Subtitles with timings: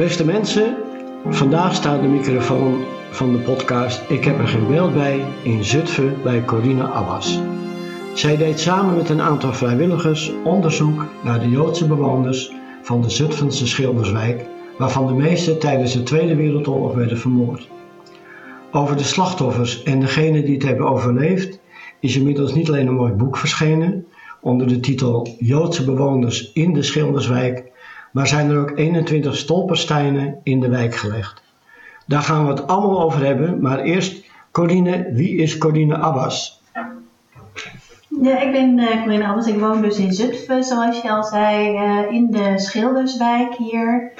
[0.00, 0.76] Beste mensen,
[1.28, 6.22] vandaag staat de microfoon van de podcast Ik heb er geen beeld bij in Zutphen
[6.22, 7.40] bij Corine Abbas.
[8.14, 12.52] Zij deed samen met een aantal vrijwilligers onderzoek naar de Joodse bewoners
[12.82, 14.46] van de Zutphense Schilderswijk,
[14.78, 17.68] waarvan de meeste tijdens de Tweede Wereldoorlog werden vermoord.
[18.72, 21.60] Over de slachtoffers en degenen die het hebben overleefd
[22.00, 24.06] is inmiddels niet alleen een mooi boek verschenen
[24.40, 27.69] onder de titel Joodse bewoners in de Schilderswijk,
[28.10, 31.42] maar zijn er ook 21 stolpersteinen in de wijk gelegd.
[32.06, 36.62] Daar gaan we het allemaal over hebben, maar eerst Corine, wie is Corine Abbas?
[38.22, 39.46] Ja, ik ben uh, Corine Abbas.
[39.46, 44.12] Ik woon dus in Zutphen, zoals je al zei, uh, in de Schilderswijk hier.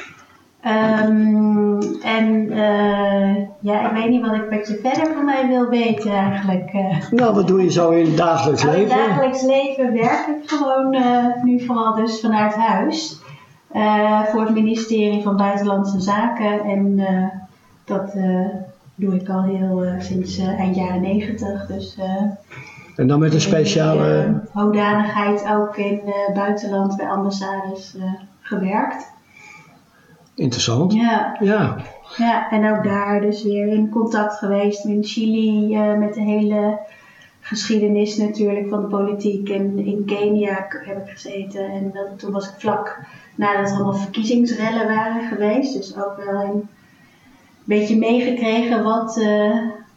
[0.66, 5.68] Um, en uh, ja, ik weet niet wat, ik, wat je verder van mij wil
[5.68, 6.72] weten eigenlijk.
[7.10, 8.80] Nou, wat doe je zo in het dagelijks leven?
[8.80, 10.96] In het dagelijks leven werk ik gewoon
[11.42, 13.19] nu vooral dus vanuit huis.
[14.26, 16.60] Voor het ministerie van Buitenlandse Zaken.
[16.60, 17.00] En
[17.84, 18.12] dat
[18.94, 21.66] doe ik al heel sinds eind jaren negentig.
[21.66, 21.96] Dus
[23.00, 24.26] en dan met een speciale...
[24.26, 27.96] Uh, hoedanigheid ook in uh, buitenland bij ambassades
[28.40, 29.06] gewerkt.
[30.34, 30.92] Interessant.
[30.92, 31.36] Ja.
[31.40, 31.76] ja.
[32.16, 36.78] Ja, en ook daar dus weer in contact geweest in Chili met de hele
[37.40, 39.48] geschiedenis natuurlijk van de politiek.
[39.48, 42.98] En in Kenia heb ik gezeten en dat, toen was ik vlak
[43.34, 45.76] nadat er allemaal verkiezingsrellen waren geweest.
[45.76, 46.68] Dus ook wel een
[47.64, 49.20] beetje meegekregen wat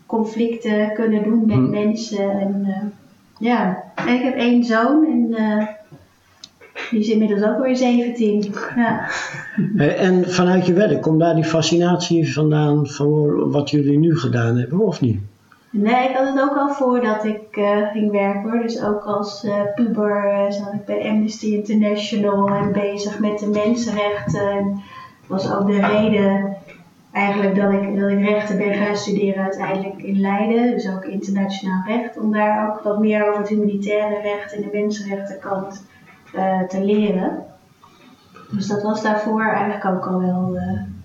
[0.05, 1.69] conflicten kunnen doen met hm.
[1.69, 2.39] mensen.
[2.39, 2.75] En, uh,
[3.39, 5.67] ja, en ik heb één zoon en uh,
[6.89, 8.53] die is inmiddels ook weer 17.
[8.75, 9.09] Ja.
[9.77, 14.79] En vanuit je werk, komt daar die fascinatie vandaan van wat jullie nu gedaan hebben,
[14.79, 15.19] of niet?
[15.75, 18.61] Nee, ik had het ook al voordat ik uh, ging werken hoor.
[18.61, 24.49] Dus ook als uh, puber zat ik bij Amnesty International en bezig met de mensenrechten.
[24.49, 24.81] En
[25.27, 26.57] was ook de reden
[27.11, 31.83] eigenlijk dat ik, dat ik rechten ben gaan studeren uiteindelijk in Leiden, dus ook internationaal
[31.87, 35.85] recht, om daar ook wat meer over het humanitaire recht en de mensenrechtenkant
[36.67, 37.45] te leren.
[38.51, 40.57] Dus dat was daarvoor eigenlijk ook al wel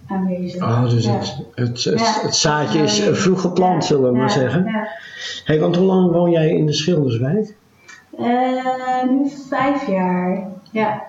[0.09, 0.63] aanwezig.
[0.63, 1.85] Oh, dus het, het,
[2.23, 4.65] het, zaadje is vroeg geplant, zullen we maar zeggen.
[4.65, 4.89] Ja.
[5.45, 7.57] Hey, want hoe lang woon jij in de Schilderswijk?
[9.09, 11.03] nu vijf jaar, ja.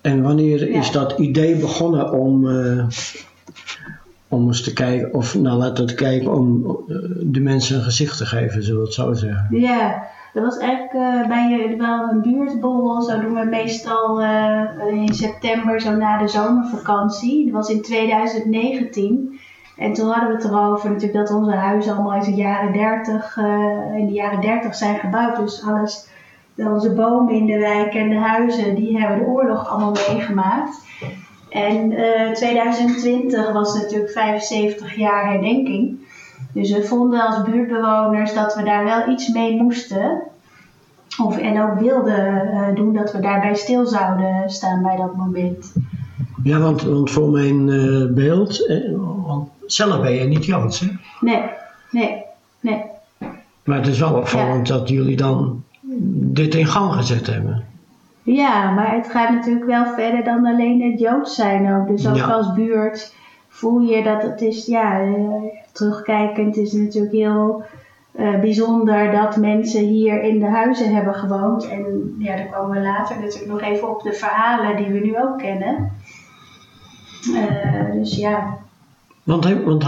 [0.00, 2.46] En wanneer is dat idee begonnen om
[4.32, 8.18] om eens te kijken, of nou laten we kijken om eh, de mensen een gezicht
[8.18, 9.46] te geven, zullen we het zo zeggen.
[9.50, 13.02] Ja, dat was eigenlijk uh, bij wel een buurtborrel.
[13.02, 17.44] Zo doen we meestal uh, in september, zo na de zomervakantie.
[17.44, 19.40] Dat was in 2019.
[19.76, 23.36] En toen hadden we het erover natuurlijk dat onze huizen allemaal in de jaren 30,
[23.36, 25.36] uh, in de jaren 30 zijn gebouwd.
[25.36, 26.08] Dus alles,
[26.56, 30.80] onze bomen in de wijk en de huizen, die hebben de oorlog allemaal meegemaakt.
[31.48, 36.01] En uh, eh, 2020 was natuurlijk 75 jaar herdenking.
[36.52, 40.22] Dus we vonden als buurtbewoners dat we daar wel iets mee moesten.
[41.24, 45.72] Of, en ook wilden uh, doen dat we daarbij stil zouden staan bij dat moment.
[46.42, 48.66] Ja, want, want voor mijn uh, beeld,
[49.26, 50.86] want zelf ben je niet Joods, hè?
[51.20, 51.42] Nee,
[51.90, 52.22] nee,
[52.60, 52.82] nee.
[53.64, 54.74] Maar het is wel opvallend ja.
[54.74, 55.64] dat jullie dan
[56.14, 57.64] dit in gang gezet hebben.
[58.22, 61.88] Ja, maar het gaat natuurlijk wel verder dan alleen het Joods zijn ook.
[61.88, 63.14] Dus ook als buurt
[63.48, 65.00] voel je dat het is, ja,
[65.72, 67.64] terugkijkend is natuurlijk heel
[68.18, 71.68] uh, bijzonder dat mensen hier in de huizen hebben gewoond.
[71.68, 75.18] En ja, daar komen we later natuurlijk nog even op de verhalen die we nu
[75.18, 75.90] ook kennen.
[77.28, 78.58] Uh, dus ja.
[79.22, 79.84] Want, want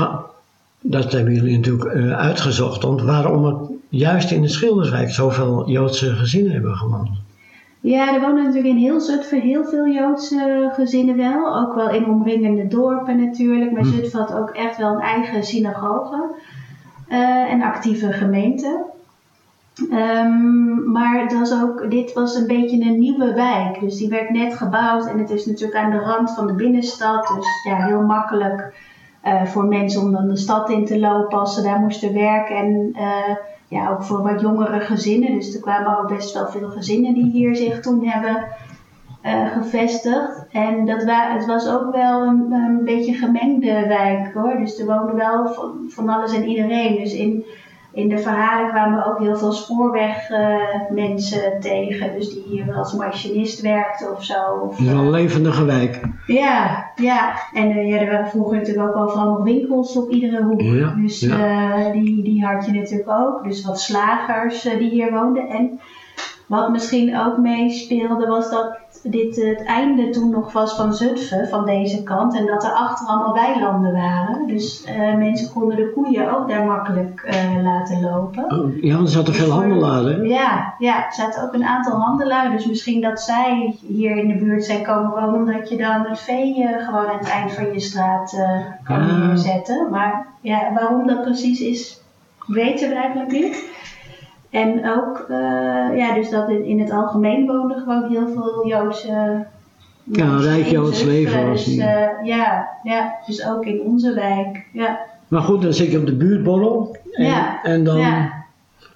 [0.81, 2.83] dat hebben jullie natuurlijk uitgezocht.
[2.83, 3.57] Want waarom het
[3.89, 7.24] juist in de Schilderswijk zoveel Joodse gezinnen hebben gewoond?
[7.85, 11.57] Ja, er wonen natuurlijk in heel Zutphen heel veel Joodse gezinnen wel.
[11.57, 13.73] Ook wel in omringende dorpen natuurlijk.
[13.73, 13.89] Maar hm.
[13.89, 16.35] Zutphen had ook echt wel een eigen synagoge
[17.09, 18.85] uh, en actieve gemeente.
[19.91, 23.81] Um, maar het was ook, dit was een beetje een nieuwe wijk.
[23.81, 27.33] Dus die werd net gebouwd en het is natuurlijk aan de rand van de binnenstad.
[27.37, 28.75] Dus ja, heel makkelijk
[29.25, 32.57] uh, voor mensen om dan de stad in te lopen als ze daar moesten werken.
[32.57, 33.37] En uh,
[33.69, 35.33] ja, ook voor wat jongere gezinnen.
[35.33, 38.47] Dus er kwamen ook best wel veel gezinnen die hier zich toen hebben
[39.25, 40.47] uh, gevestigd.
[40.51, 44.57] En dat wa het was ook wel een, een, beetje gemengde wijk hoor.
[44.57, 46.97] Dus er woonde wel van, van alles en iedereen.
[46.97, 47.45] Dus in
[47.95, 52.13] in de verhalen kwamen we ook heel veel spoorwegmensen uh, tegen.
[52.19, 54.75] Dus die hier als machinist werkten of zo.
[54.79, 56.01] Dus een levendige wijk.
[56.27, 57.35] Ja, ja.
[57.53, 60.61] En uh, ja, er waren vroeger natuurlijk ook overal nog winkels op iedere hoek.
[60.61, 61.37] Ja, dus ja.
[61.37, 63.45] Uh, die, die had je natuurlijk ook.
[63.45, 65.49] Dus wat slagers die hier woonden.
[65.49, 65.81] En
[66.47, 71.65] Wat misschien ook meespeelde was dat dit het einde toen nog was van Zutphen, van
[71.65, 72.37] deze kant.
[72.37, 74.47] En dat er achter allemaal weilanden waren.
[74.47, 78.45] Dus uh, mensen konden de koeien ook daar makkelijk uh, laten lopen.
[78.53, 80.29] Oh, ja, er zaten veel handelaren.
[80.29, 82.53] Ja, ja, er zaten ook een aantal handelaren.
[82.53, 85.35] Dus misschien dat zij hier in de buurt zijn komen wonen.
[85.35, 88.37] Omdat je dan het vee uh, gewoon aan het eind van je straat
[88.85, 89.19] kan ah.
[89.19, 89.91] neerzetten.
[89.91, 92.01] Maar ja, waarom dat precies is,
[92.47, 93.73] weten we eigenlijk niet.
[94.55, 99.47] En ook, uh, ja, dus dat in, in, het algemeen woonden gewoon heel veel Joodse.
[100.03, 104.67] Ja, rijk Joods leven was dus, uh, ja, ja, dus ook in onze wijk.
[104.73, 104.99] Ja.
[105.29, 106.97] Maar goed, dan zit je op de buurtborrel.
[107.13, 107.63] En, ja.
[107.63, 107.99] En dan.
[107.99, 108.45] Ja.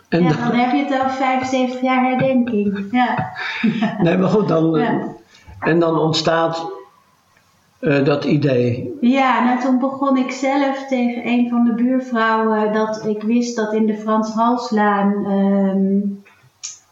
[0.08, 2.88] En ja, dan, dan heb je het over 75 jaar herdenking.
[2.90, 3.32] Ja.
[4.02, 4.70] nee, maar goed, dan.
[4.70, 5.00] Ja.
[5.60, 6.77] En dan ontstaat
[7.80, 8.96] uh, dat idee?
[9.00, 13.72] Ja, nou toen begon ik zelf tegen een van de buurvrouwen dat ik wist dat
[13.72, 16.22] in de Frans Halslaan um,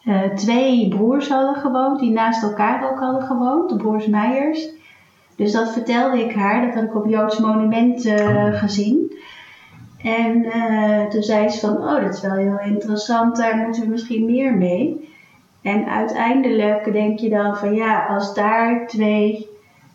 [0.05, 4.69] uh, twee broers hadden gewoond, die naast elkaar ook hadden gewoond, de broers Meijers.
[5.35, 9.11] Dus dat vertelde ik haar, dat had ik op Joods Monument uh, gezien.
[10.03, 10.45] En
[11.09, 14.53] toen zei ze van, oh dat is wel heel interessant, daar moeten we misschien meer
[14.53, 15.09] mee.
[15.61, 19.46] En uiteindelijk denk je dan van ja, als daar twee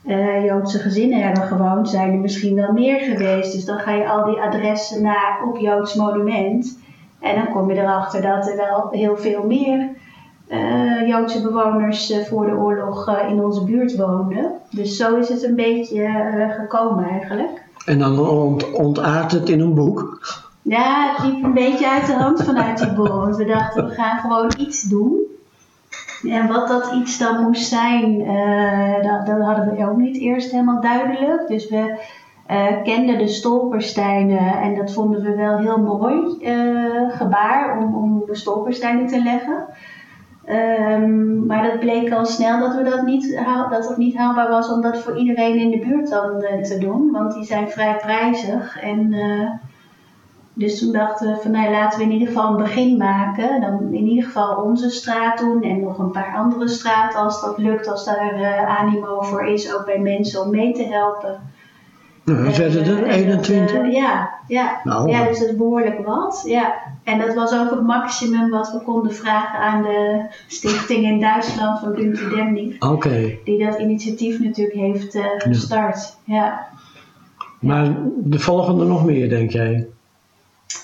[0.05, 3.53] uh, Joodse gezinnen hebben gewoond, zijn er misschien wel meer geweest.
[3.53, 6.79] Dus dan ga je al die adressen naar op Joods monument.
[7.21, 9.89] En dan kom je erachter dat er wel heel veel meer
[10.49, 14.53] uh, Joodse bewoners uh, voor de oorlog in onze buurt woonden.
[14.71, 16.09] Dus zo is het een beetje
[16.59, 17.63] gekomen eigenlijk.
[17.87, 20.21] En dan ont ontaart het in een boek?
[20.63, 23.09] Ja, het liep een beetje uit de hand vanuit die boek.
[23.09, 25.21] Want we dachten, we gaan gewoon iets doen.
[26.29, 30.51] En wat dat iets dan moest zijn, uh, dat, dat, hadden we ook niet eerst
[30.51, 31.49] helemaal duidelijk.
[31.49, 31.99] Dus we
[32.51, 38.23] uh, kenden de stolpersteinen en dat vonden we wel heel mooi uh, gebaar om, om
[38.27, 39.67] de stolpersteinen te leggen.
[40.49, 44.73] Um, maar dat bleek al snel dat, we dat, niet, dat het niet haalbaar was
[44.73, 47.11] om dat voor iedereen in de buurt dan te doen.
[47.11, 49.15] Want die zijn vrij prijzig en
[50.55, 53.61] dus toen dachten we van nou laten we in ieder geval een begin maken.
[53.61, 57.59] Dan in ieder geval onze straat doen en nog een paar andere straten als dat
[57.59, 61.41] lukt, als daar uh, animo voor is, ook bij mensen om mee te helpen.
[62.25, 63.77] Nou, dan werden er 21.
[63.77, 64.81] Uh, ja, ja.
[64.85, 66.43] Nou, ja, dus dat is behoorlijk wat.
[66.47, 66.75] Ja.
[67.05, 71.79] En dat was ook het maximum wat we konden vragen aan de stichting in Duitsland
[71.79, 72.81] van Günther Demnig.
[72.81, 73.39] Oké.
[73.45, 76.17] Die dat initiatief natuurlijk heeft uh, gestart.
[76.25, 76.35] Ja.
[76.35, 76.69] ja.
[77.59, 79.89] Maar de volgende nog meer, denk jij?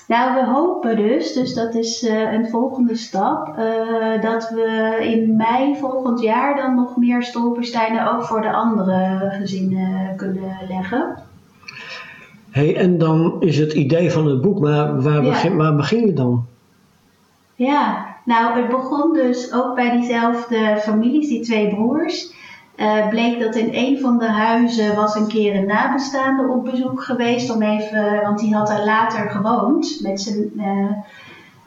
[0.09, 5.35] Nou, we hopen dus, dus dat is uh, een volgende stap, uh, dat we in
[5.35, 11.17] mei volgend jaar dan nog meer stolpersteinen ook voor de andere gezinnen kunnen leggen.
[12.49, 15.29] hey, en dan is het idee van het boek, maar waar, ja.
[15.29, 16.45] begin, waar begin je dan?
[17.55, 22.33] Ja, nou, het begon dus ook bij diezelfde families, die twee broers.
[22.79, 27.03] Uh, bleek dat in een van de huizen was een keer een nabestaande op bezoek
[27.03, 27.55] geweest.
[27.55, 30.51] Om even, want die had daar later gewoond met zijn.
[30.57, 30.65] Uh,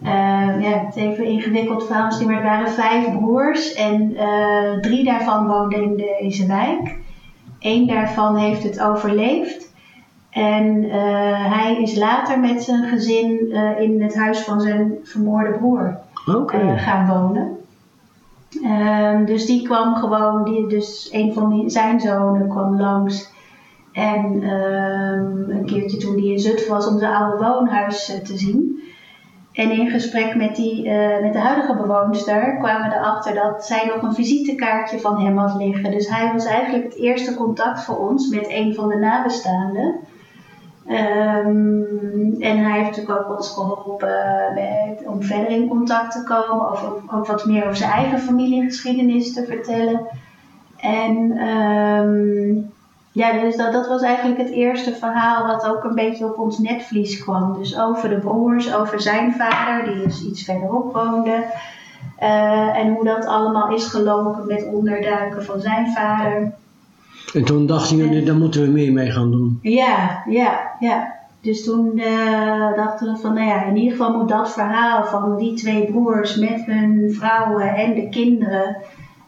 [0.03, 4.17] uh, ja, het even ingewikkeld verhaal misschien, maar er waren vijf broers en
[4.81, 6.97] drie daarvan woonden in deze wijk.
[7.61, 9.73] Eén daarvan heeft het overleefd.
[10.31, 10.83] En
[11.51, 16.79] hij is later met zijn gezin in het huis van zijn vermoorde broer okay.
[16.79, 17.62] gaan wonen.
[18.61, 23.31] Um, dus die kwam gewoon, die, dus een van die, zijn zonen kwam langs.
[23.93, 28.37] En um, een keertje toen hij in Zutphen was om zijn oude woonhuis uh, te
[28.37, 28.83] zien.
[29.53, 33.87] En in gesprek met, die, uh, met de huidige bewoonster kwamen we erachter dat zij
[33.87, 35.91] nog een visitekaartje van hem had liggen.
[35.91, 39.95] Dus hij was eigenlijk het eerste contact voor ons met een van de nabestaanden.
[40.89, 46.71] Um, en hij heeft natuurlijk ook ons geholpen met, om verder in contact te komen,
[46.71, 50.01] of ook wat meer over zijn eigen familiegeschiedenis te vertellen.
[50.77, 52.73] En um,
[53.13, 56.59] ja, dus dat, dat was eigenlijk het eerste verhaal wat ook een beetje op ons
[56.59, 57.59] netvlies kwam.
[57.59, 61.45] Dus over de broers, over zijn vader, die dus iets verderop woonde.
[62.23, 66.53] Uh, en hoe dat allemaal is gelopen met onderduiken van zijn vader.
[67.35, 69.59] En toen dachten jullie, daar moeten we meer mee gaan doen.
[69.63, 71.21] Ja, ja, ja.
[71.41, 75.37] Dus toen uh, dachten we van, nou ja, in ieder geval moet dat verhaal van
[75.37, 78.77] die twee broers met hun vrouwen en de kinderen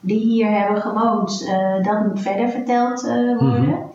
[0.01, 3.65] die hier hebben gewoond, uh, dat moet verder verteld uh, worden.
[3.65, 3.93] Mm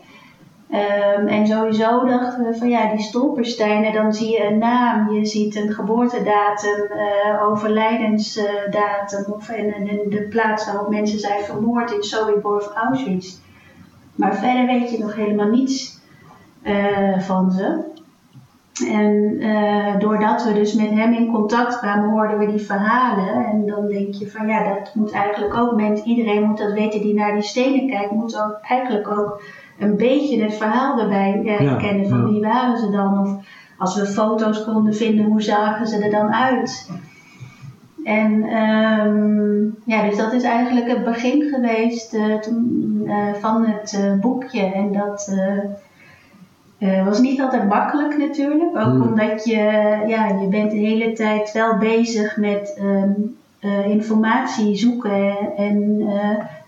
[0.68, 1.20] -hmm.
[1.20, 5.26] um, en sowieso dachten we van ja, die stolpersteinen, dan zie je een naam, je
[5.26, 6.88] ziet een geboortedatum,
[7.42, 13.39] overlijdensdatum of en, en, de plaats waarop mensen zijn vermoord in Sobibor of Auschwitz.
[14.20, 16.00] Maar verder weet je nog helemaal niets
[16.62, 17.88] uh, van ze.
[18.88, 23.46] En uh, doordat we dus met hem in contact kwamen, hoorden we die verhalen.
[23.46, 27.00] En dan denk je van ja, dat moet eigenlijk ook, mensen, iedereen moet dat weten
[27.00, 29.42] die naar die stenen kijkt, moet ook eigenlijk ook
[29.78, 33.20] een beetje het verhaal erbij uh, kennen van wie waren ze dan.
[33.20, 33.30] Of
[33.78, 36.90] als we foto's konden vinden, hoe zagen ze er dan uit?
[38.04, 43.92] En um, ja, dus dat is eigenlijk het begin geweest uh, toen, uh, van het
[44.04, 44.62] uh, boekje.
[44.62, 45.34] En dat
[47.04, 48.76] was niet altijd makkelijk natuurlijk.
[48.76, 49.02] Ook hmm.
[49.02, 49.56] omdat je,
[50.06, 53.36] ja, je bent de hele tijd wel bezig met um,
[53.84, 55.36] informatie zoeken.
[55.56, 56.04] En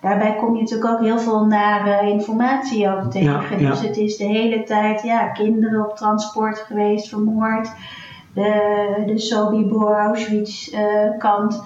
[0.01, 3.61] daarbij kom je natuurlijk ook heel veel nare informatie over tegen.
[3.61, 7.71] Ja, dus het is de hele tijd, ja, kinderen op transport geweest, vermoord
[8.35, 10.81] de, de Sobibor Auschwitz uh,
[11.19, 11.63] kant.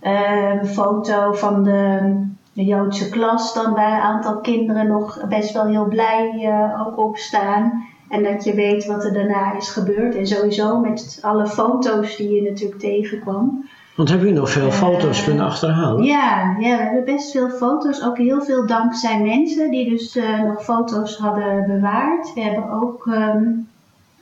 [0.00, 2.12] Een foto van de,
[2.52, 6.98] de Joodse klas, dan bij een aantal kinderen nog best wel heel blij uh, ook
[6.98, 7.86] op staan.
[8.08, 10.14] En dat je weet wat er daarna is gebeurd.
[10.14, 13.64] En sowieso met alle foto's die je natuurlijk tegenkwam.
[13.94, 16.04] Want hebben jullie nog veel foto's kunnen achterhalen?
[16.04, 18.04] Ja, ja, we hebben best veel foto's.
[18.04, 22.34] Ook heel veel dankzij mensen die dus uh, nog foto's hadden bewaard.
[22.34, 23.68] We hebben ook um,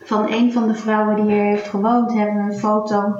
[0.06, 3.14] van een van de vrouwen die hier heeft gewoond, hebben we een foto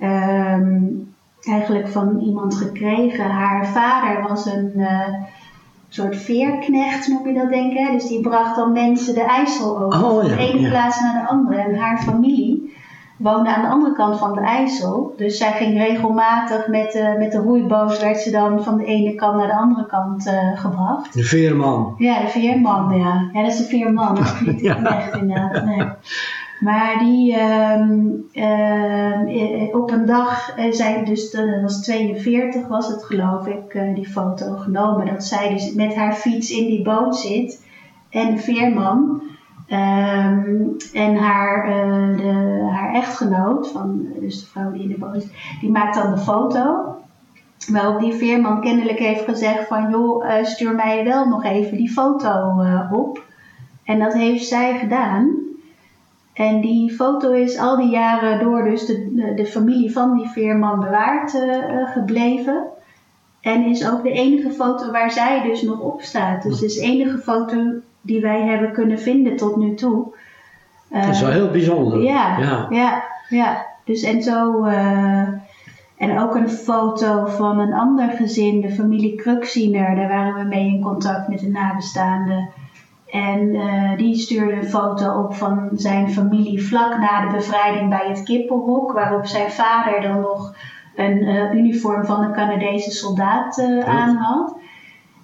[0.00, 3.30] um, eigenlijk van iemand gekregen.
[3.30, 5.08] Haar vader was een uh,
[5.88, 7.92] soort veerknecht, noem je dat denk ik.
[7.92, 11.22] Dus die bracht dan mensen de IJssel over, oh, ja, van de ene plaats naar
[11.22, 11.60] de andere.
[11.60, 12.76] En haar familie
[13.16, 15.14] woonde aan de andere kant van de IJssel.
[15.16, 19.14] Dus zij ging regelmatig met, uh, met de roeiboot, werd ze dan van de ene
[19.14, 21.14] kant naar de andere kant uh, gebracht.
[21.14, 21.94] De veerman.
[21.98, 23.30] Ja, de veerman, ja.
[23.32, 24.82] Ja, dat is de veerman, dat is niet ja.
[24.82, 25.64] echt inderdaad.
[25.64, 25.86] Nee.
[26.60, 33.04] Maar die um, uh, op een dag uh, zijn dus, dat was 42 was het
[33.04, 35.06] geloof ik, die foto genomen.
[35.06, 37.66] Dat zij dus met haar fiets in die boot zit
[38.10, 39.22] en de veerman.
[39.68, 45.22] Um, en haar, uh, de, haar echtgenoot, van, dus de vrouw die in de boot
[45.22, 46.96] zit, die maakt dan de foto.
[47.72, 51.92] Waarop die veerman kennelijk heeft gezegd van joh, uh, stuur mij wel nog even die
[51.92, 53.22] foto op.
[53.84, 55.34] En dat heeft zij gedaan.
[56.32, 60.28] En die foto is al die jaren door dus de, de, de familie van die
[60.28, 61.38] veerman bewaard
[61.84, 62.64] gebleven.
[63.40, 66.42] En is ook de enige foto waar zij dus nog op staat.
[66.42, 67.56] Dus het is de enige foto
[68.04, 70.14] die wij hebben kunnen vinden tot nu toe.
[70.88, 72.02] dat is wel heel bijzonder.
[72.02, 73.04] Ja, ja, ja.
[73.28, 73.66] ja.
[73.84, 74.66] Dus en zo.
[74.66, 75.28] Uh,
[75.96, 79.94] en ook een foto van een ander gezin, de familie Kruksiener.
[79.94, 82.48] Daar waren we mee in contact met de nabestaanden.
[83.10, 88.08] En uh, die stuurde een foto op van zijn familie vlak na de bevrijding bij
[88.08, 88.92] het kippenhok.
[88.92, 90.54] Waarop zijn vader dan nog
[90.96, 94.56] een uh, uniform van een Canadese soldaat aan had.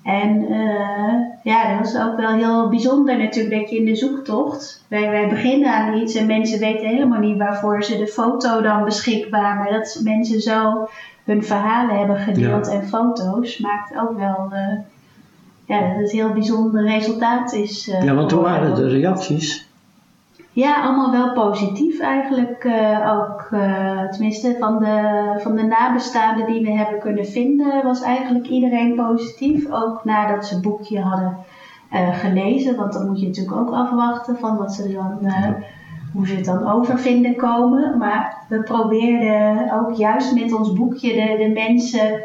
[0.02, 4.84] En uh, ja, dat was ook wel heel bijzonder natuurlijk dat je in de zoektocht,
[4.88, 8.84] wij, wij beginnen aan iets en mensen weten helemaal niet waarvoor ze de foto dan
[8.84, 10.88] beschikbaar, maar dat mensen zo
[11.24, 14.78] hun verhalen hebben gedeeld en foto's, maakt ook wel uh,
[15.64, 17.88] ja, dat het een heel bijzonder resultaat is.
[17.88, 19.69] Uh, ja, want hoe waren de reacties?
[20.60, 23.48] Ja, allemaal wel positief eigenlijk uh, ook.
[23.52, 28.94] Uh, tenminste, van de, van de nabestaanden die we hebben kunnen vinden, was eigenlijk iedereen
[28.94, 29.70] positief.
[29.70, 31.36] Ook nadat ze het boekje hadden
[31.92, 32.76] uh, gelezen.
[32.76, 35.18] Want dan moet je natuurlijk ook afwachten van wat ze dan,
[36.12, 37.98] hoe ze het dan over vinden komen.
[37.98, 42.20] Maar we probeerden ook juist met ons boekje de, de mensen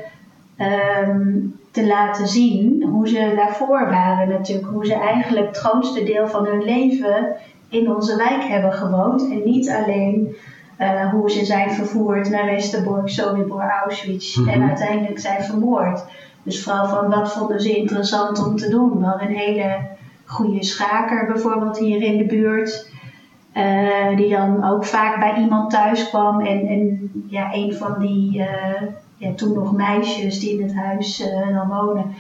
[1.08, 4.68] um, te laten zien hoe ze daarvoor waren natuurlijk.
[4.68, 7.36] Hoe ze eigenlijk het grootste deel van hun leven
[7.75, 9.22] in onze wijk hebben gewoond.
[9.22, 10.36] En niet alleen
[10.79, 14.53] uh, hoe ze zijn vervoerd naar Westerbork, Sobibor, Auschwitz mm -hmm.
[14.53, 16.03] en uiteindelijk zijn vermoord.
[16.44, 19.00] Dus vooral van wat vonden ze interessant om te doen.
[19.00, 19.77] We hadden een hele
[20.25, 22.94] goede schaker bijvoorbeeld hier in de buurt.
[23.53, 26.39] Uh, die dan ook vaak bij iemand thuis kwam.
[26.39, 28.82] En, en ja, een van die uh,
[29.17, 31.17] ja, toen nog meisjes die in het huis
[31.53, 32.15] dan wonen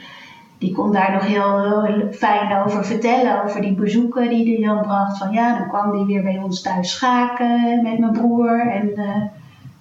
[0.57, 5.17] die kon daar nog heel, fijn over vertellen, over die bezoeken die hij dan bracht.
[5.17, 8.59] Van ja, dan kwam hij weer bij ons thuis schaken met mijn broer.
[8.59, 9.21] En uh,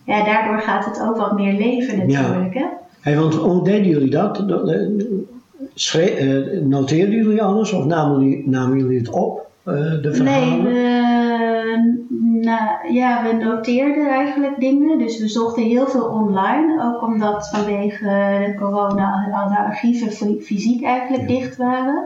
[0.04, 2.54] ja, daardoor gaat het ook wat meer leven natuurlijk.
[2.54, 2.60] Ja.
[2.60, 2.66] Hè?
[3.00, 4.38] Hey, want hoe deden jullie dat?
[4.38, 4.80] Eh,
[5.74, 10.62] schre uh, noteerden jullie alles of namen jullie, namen jullie het op, uh, de verhalen?
[10.62, 11.03] Nee,
[12.20, 14.98] nou, ja, we noteerden eigenlijk dingen.
[14.98, 16.82] Dus we zochten heel veel online.
[16.84, 18.04] Ook omdat vanwege
[18.46, 22.04] de corona alle archieven fysiek eigenlijk dicht waren.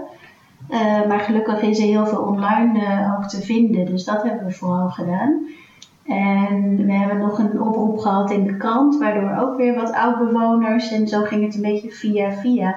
[0.70, 3.86] Uh, maar gelukkig is er heel veel online uh, ook te vinden.
[3.86, 5.46] Dus dat hebben we vooral gedaan.
[6.06, 10.92] En we hebben nog een oproep gehad in de krant, waardoor ook weer wat oud-bewoners
[10.92, 12.76] en zo ging het een beetje via via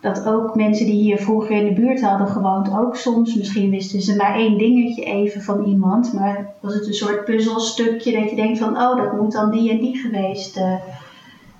[0.00, 4.00] dat ook mensen die hier vroeger in de buurt hadden gewoond, ook soms, misschien wisten
[4.02, 8.36] ze maar één dingetje even van iemand, maar was het een soort puzzelstukje dat je
[8.36, 10.74] denkt van, oh, dat moet dan die en die geweest uh,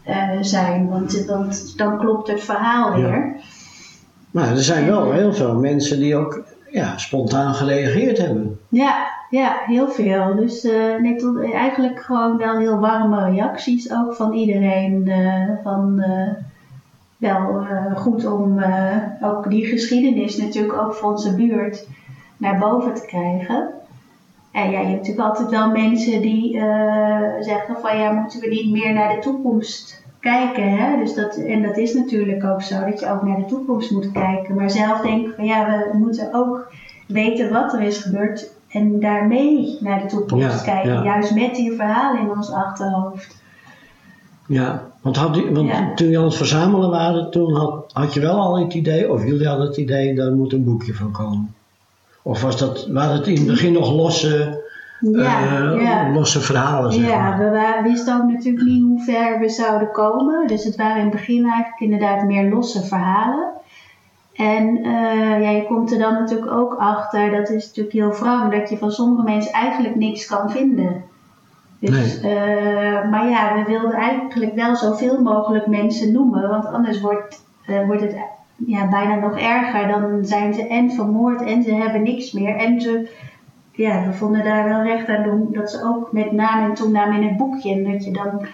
[0.09, 3.09] uh, zijn, want, want dan klopt het verhaal weer.
[3.09, 3.33] Ja.
[4.31, 8.59] Maar er zijn wel heel veel mensen die ook ja, spontaan gereageerd hebben.
[8.69, 10.35] Ja, ja, heel veel.
[10.37, 15.05] Dus uh, nee, tot, eigenlijk gewoon wel heel warme reacties ook van iedereen.
[15.07, 15.65] Uh,
[17.21, 18.63] uh, wel goed om
[19.23, 21.87] ook die geschiedenis natuurlijk ook voor onze buurt
[22.37, 23.69] naar boven te krijgen.
[24.53, 26.53] En ja, je hebt natuurlijk altijd wel mensen die
[27.41, 30.77] zeggen van ja, moeten we niet meer naar de toekomst kijken.
[30.77, 30.97] Hè?
[30.97, 34.13] Dus dat, en dat is natuurlijk ook zo, dat je ook naar de toekomst moet
[34.13, 34.55] kijken.
[34.55, 36.73] Maar zelf denk ik van ja, we moeten ook
[37.07, 40.93] weten wat er is gebeurd en daarmee naar de toekomst Ja, kijken.
[40.93, 41.03] ja.
[41.05, 43.43] Juist met die verhalen in ons achterhoofd.
[44.47, 45.95] Ja, want, had u, want Ja.
[45.95, 49.25] toen jullie aan het verzamelen waren, toen had, had je wel al het idee, of
[49.25, 51.55] jullie hadden het idee, daar moet een boekje van komen.
[52.23, 54.63] Of was dat, waren het in het begin nog losse,
[55.01, 56.13] Ja, eh, ja.
[56.13, 57.39] losse verhalen, zeg Ja, maar?
[57.83, 60.47] we wisten ook natuurlijk niet hoe ver we zouden komen.
[60.47, 63.49] Dus het waren in het begin eigenlijk inderdaad meer losse verhalen.
[64.35, 68.53] En eh, ja, je komt er dan natuurlijk ook achter, dat is natuurlijk heel wrang,
[68.53, 71.03] dat je van sommige mensen eigenlijk niks kan vinden.
[71.81, 77.45] Dus, eh, maar ja, we wilden eigenlijk wel zoveel mogelijk mensen noemen, want anders wordt,
[77.67, 78.17] eh, wordt het
[78.57, 79.89] ja, bijna nog erger.
[79.89, 82.57] Dan zijn ze en vermoord en ze hebben niks meer.
[82.57, 83.11] En ze,
[83.73, 87.13] ja, we vonden daar wel recht aan doen dat ze ook met naam en toenaam
[87.13, 87.73] in het boekje.
[87.73, 88.47] En dat je dan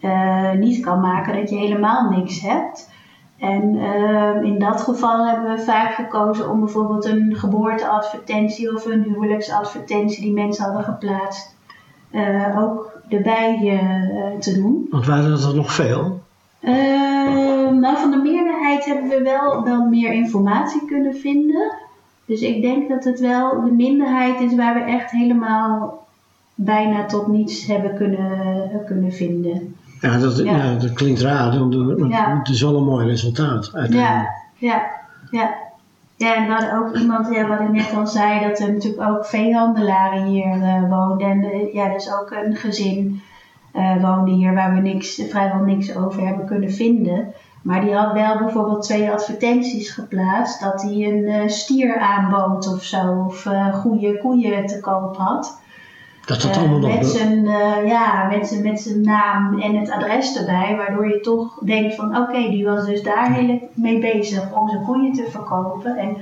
[0.00, 2.90] eh, niet kan maken dat je helemaal niks hebt.
[3.38, 3.76] En
[4.44, 10.32] in dat geval hebben we vaak gekozen om bijvoorbeeld een geboorteadvertentie of een huwelijksadvertentie die
[10.32, 11.57] mensen hadden geplaatst,
[12.10, 14.86] eh, ook erbij eh, te doen.
[14.90, 16.20] Want waren dat er nog veel?
[16.60, 16.74] Eh,
[17.70, 21.72] nou, van de meerderheid hebben we wel dan meer informatie kunnen vinden.
[22.24, 26.06] Dus ik denk dat het wel de minderheid is waar we echt helemaal
[26.54, 29.74] bijna tot niets hebben kunnen, kunnen vinden.
[30.00, 30.56] Ja, dat, Ja.
[30.56, 30.74] ja.
[30.74, 31.74] dat klinkt raar, want
[32.12, 32.38] Ja.
[32.38, 34.08] het is wel een mooi resultaat uiteindelijk.
[34.08, 34.28] Ja,
[34.68, 34.82] ja,
[35.30, 35.54] ja.
[36.18, 39.10] Ja, en we hadden ook iemand, ja, wat ik net al zei, dat er natuurlijk
[39.10, 41.30] ook veehandelaren hier eh, woonden.
[41.30, 43.22] En eh, ja, dus ook een gezin
[43.72, 47.32] eh woonde hier waar we niks, vrijwel niks over hebben kunnen vinden.
[47.62, 53.24] Maar die had wel bijvoorbeeld twee advertenties geplaatst dat hij een stier aanbood of zo,
[53.26, 55.60] of goede koeien te koop had.
[56.28, 56.94] Dat dat Eh, allemaal nog...
[56.94, 61.20] met, zijn, eh, ja, met, zijn, met zijn naam en het adres erbij, waardoor je
[61.20, 65.26] toch denkt van oké, die was dus daar heel mee bezig om zijn koeien te
[65.30, 65.96] verkopen.
[65.96, 66.16] En,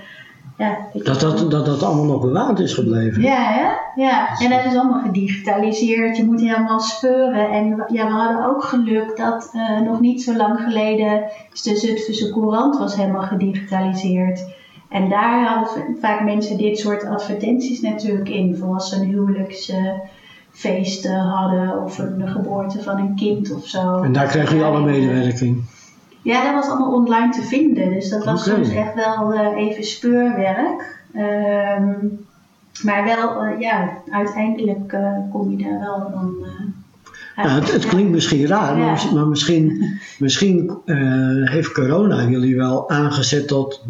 [0.56, 3.22] ja, Dat dat, dat dat allemaal nog bewaard is gebleven.
[3.22, 4.00] Ja, hè?
[4.02, 6.16] ja, en dat is allemaal gedigitaliseerd.
[6.16, 7.50] Je moet helemaal speuren.
[7.50, 11.22] En ja, we hadden ook geluk dat eh, nog niet zo lang geleden
[11.62, 14.44] de Zutphense Courant was helemaal gedigitaliseerd.
[14.88, 18.56] En daar hadden vaak mensen dit soort advertenties natuurlijk in.
[18.56, 24.02] Voor als ze een huwelijksfeest hadden of een geboorte van een kind of zo.
[24.02, 25.62] En daar kreeg je alle medewerking.
[26.22, 27.92] Ja, dat was allemaal online te vinden.
[27.94, 28.54] Dus dat was Oké.
[28.56, 30.98] soms echt wel eh, even speurwerk.
[31.14, 31.94] Ehm,
[32.82, 36.34] maar wel, eh, ja, uiteindelijk eh, kom je daar wel dan.
[36.42, 36.50] eh,
[37.44, 39.12] Ja, het, het klinkt misschien raar, maar, Ja.
[39.14, 40.78] maar misschien, misschien
[41.44, 43.84] heeft corona jullie wel aangezet tot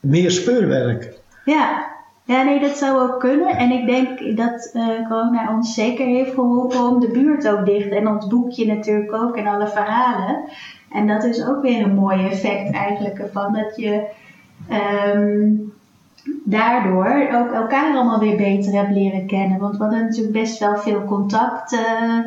[0.00, 1.16] meer speurwerk.
[1.44, 1.86] Ja.
[2.24, 3.48] ja, nee, dat zou ook kunnen.
[3.48, 7.90] En ik denk dat eh, corona ons zeker heeft geholpen om de buurt ook dicht.
[7.90, 10.44] En ons boekje natuurlijk ook en alle verhalen.
[10.90, 13.52] En dat is ook weer een mooi effect eigenlijk ervan.
[13.52, 14.06] Dat je
[14.68, 15.50] ehm,
[16.44, 19.58] daardoor ook elkaar allemaal weer beter hebt leren kennen.
[19.58, 22.18] Want we hadden natuurlijk best wel veel contact eh,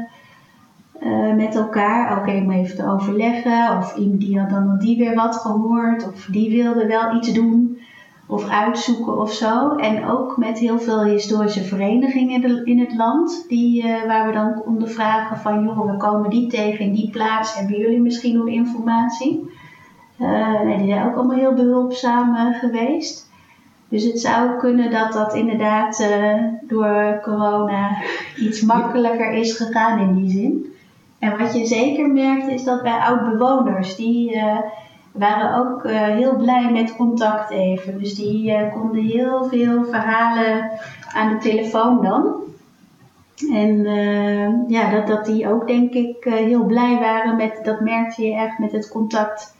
[1.01, 2.19] eh, met elkaar.
[2.19, 3.77] Ook om even te overleggen.
[3.77, 6.07] Of iemand die had dan die weer wat gehoord.
[6.07, 7.79] Of die wilde wel iets doen.
[8.27, 9.75] Of uitzoeken of zo.
[9.75, 13.45] En ook met heel veel historische verenigingen in het land.
[13.47, 15.63] Die, eh, waar we dan konden vragen van...
[15.63, 17.55] joh, we komen die tegen in die plaats.
[17.55, 19.49] Hebben jullie misschien nog informatie?
[20.17, 23.29] Eh, die zijn ook allemaal heel behulpzaam eh, geweest.
[23.89, 26.09] Dus het zou kunnen dat dat inderdaad
[26.61, 27.89] door corona
[28.47, 30.71] iets makkelijker is gegaan in die zin.
[31.21, 34.57] En wat je zeker merkt is dat bij oud-bewoners, die eh,
[35.11, 37.99] waren ook eh, heel blij met contact even.
[37.99, 40.71] Dus die eh, konden heel veel verhalen
[41.13, 42.33] aan de telefoon dan.
[43.53, 43.83] En
[44.67, 48.59] ja, dat, dat die ook denk ik heel blij waren met, dat merkte je echt
[48.59, 49.55] met het contact.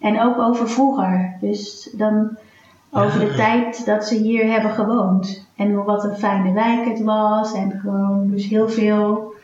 [0.00, 1.36] En ook over vroeger.
[1.40, 2.36] Dus dan
[2.90, 5.46] over de tijd dat ze hier hebben gewoond.
[5.56, 7.52] En wat een fijne wijk het was.
[7.52, 9.34] En gewoon dus heel veel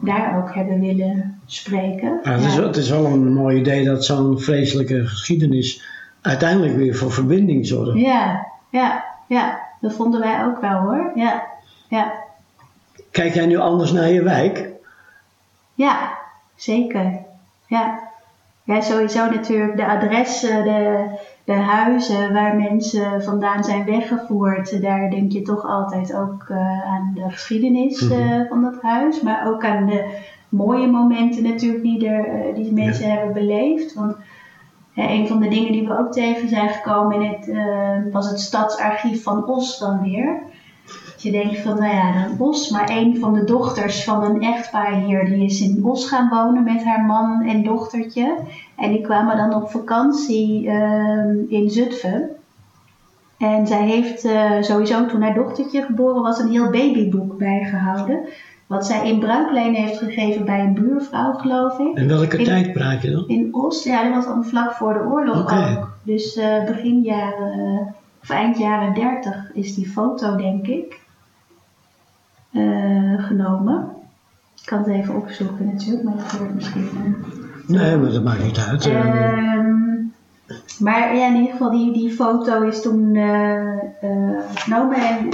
[0.00, 2.20] daar ook hebben willen spreken.
[2.22, 5.82] Ja, het, is, het is wel een mooi idee dat zo'n vreselijke geschiedenis
[6.20, 7.98] uiteindelijk weer voor verbinding zorgt.
[7.98, 9.60] Ja, ja, ja.
[9.80, 11.12] Dat vonden wij ook wel hoor.
[11.14, 11.42] Ja,
[11.88, 12.12] ja.
[13.10, 14.68] Kijk jij nu anders naar je wijk?
[15.74, 16.18] Ja,
[16.56, 17.18] zeker.
[17.66, 18.10] Ja.
[18.64, 21.06] Ja, sowieso natuurlijk de adressen, de,
[21.44, 24.82] de huizen waar mensen vandaan zijn weggevoerd.
[24.82, 28.46] Daar denk je toch altijd ook uh, aan de geschiedenis Mhm.
[28.48, 29.20] van dat huis.
[29.22, 30.04] Maar ook aan de
[30.48, 33.94] mooie momenten natuurlijk die, er, uh, die mensen hebben beleefd.
[33.94, 34.16] Want
[34.92, 38.40] ja, een van de dingen die we ook tegen zijn gekomen in het, was het
[38.40, 40.40] stadsarchief van Os dan weer.
[41.22, 42.70] Je denkt van, nou ja, dan Os.
[42.70, 46.64] Maar een van de dochters van een echtpaar hier, die is in Os gaan wonen
[46.64, 48.36] met haar man en dochtertje.
[48.76, 52.30] En die kwamen dan op vakantie uh, in Zutphen.
[53.38, 58.20] En zij heeft uh, sowieso toen haar dochtertje geboren was een heel babyboek bijgehouden.
[58.66, 61.96] Wat zij in bruikleen heeft gegeven bij een buurvrouw, geloof ik.
[61.96, 63.28] En welke in, tijd praat je dan?
[63.28, 65.76] In Os, ja, dat was dan vlak voor de oorlog okay.
[65.76, 65.96] ook.
[66.02, 71.00] Dus uh, begin jaren, of eind jaren 30 is die foto, denk ik,
[72.52, 73.88] uh, genomen.
[74.60, 76.88] Ik kan het even opzoeken natuurlijk, maar dat wordt misschien...
[77.66, 78.86] Nee, maar dat maakt niet uit.
[78.86, 80.12] Um,
[80.78, 83.16] maar ja, in ieder geval, die, die foto is toen
[84.54, 85.28] genomen en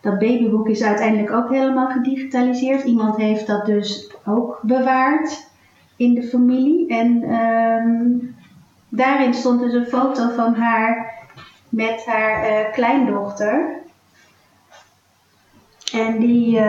[0.00, 2.84] dat babyboek is uiteindelijk ook helemaal gedigitaliseerd.
[2.84, 5.48] Iemand heeft dat dus ook bewaard
[5.96, 6.88] in de familie.
[6.88, 8.34] En um,
[8.88, 11.14] daarin stond dus een foto van haar
[11.68, 13.84] met haar uh, kleindochter.
[15.92, 16.60] En die, uh,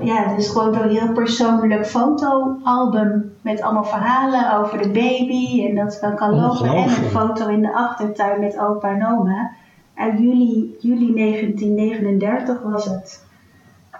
[0.00, 5.74] ja, het is gewoon een heel persoonlijk fotoalbum met allemaal verhalen over de baby en
[5.74, 6.68] dat ze dan kan lopen.
[6.68, 9.50] En een foto in de achtertuin met opa en oma.
[9.94, 13.24] Uit juli, juli 1939 was het.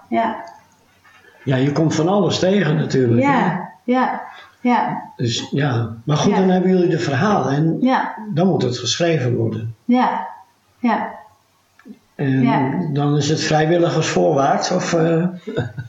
[0.09, 0.37] Ja.
[1.45, 3.23] Ja, je komt van alles tegen natuurlijk.
[3.23, 4.23] Ja, ja,
[4.61, 5.03] ja.
[5.17, 6.39] Dus ja, maar goed, Ja.
[6.39, 9.75] dan hebben jullie de verhalen en Ja, dan moet het geschreven worden.
[9.85, 10.27] ja,
[10.79, 11.15] ja.
[12.17, 12.71] En Ja.
[12.93, 14.93] dan is het vrijwilligersvoorwaarts of...
[14.93, 15.27] eh,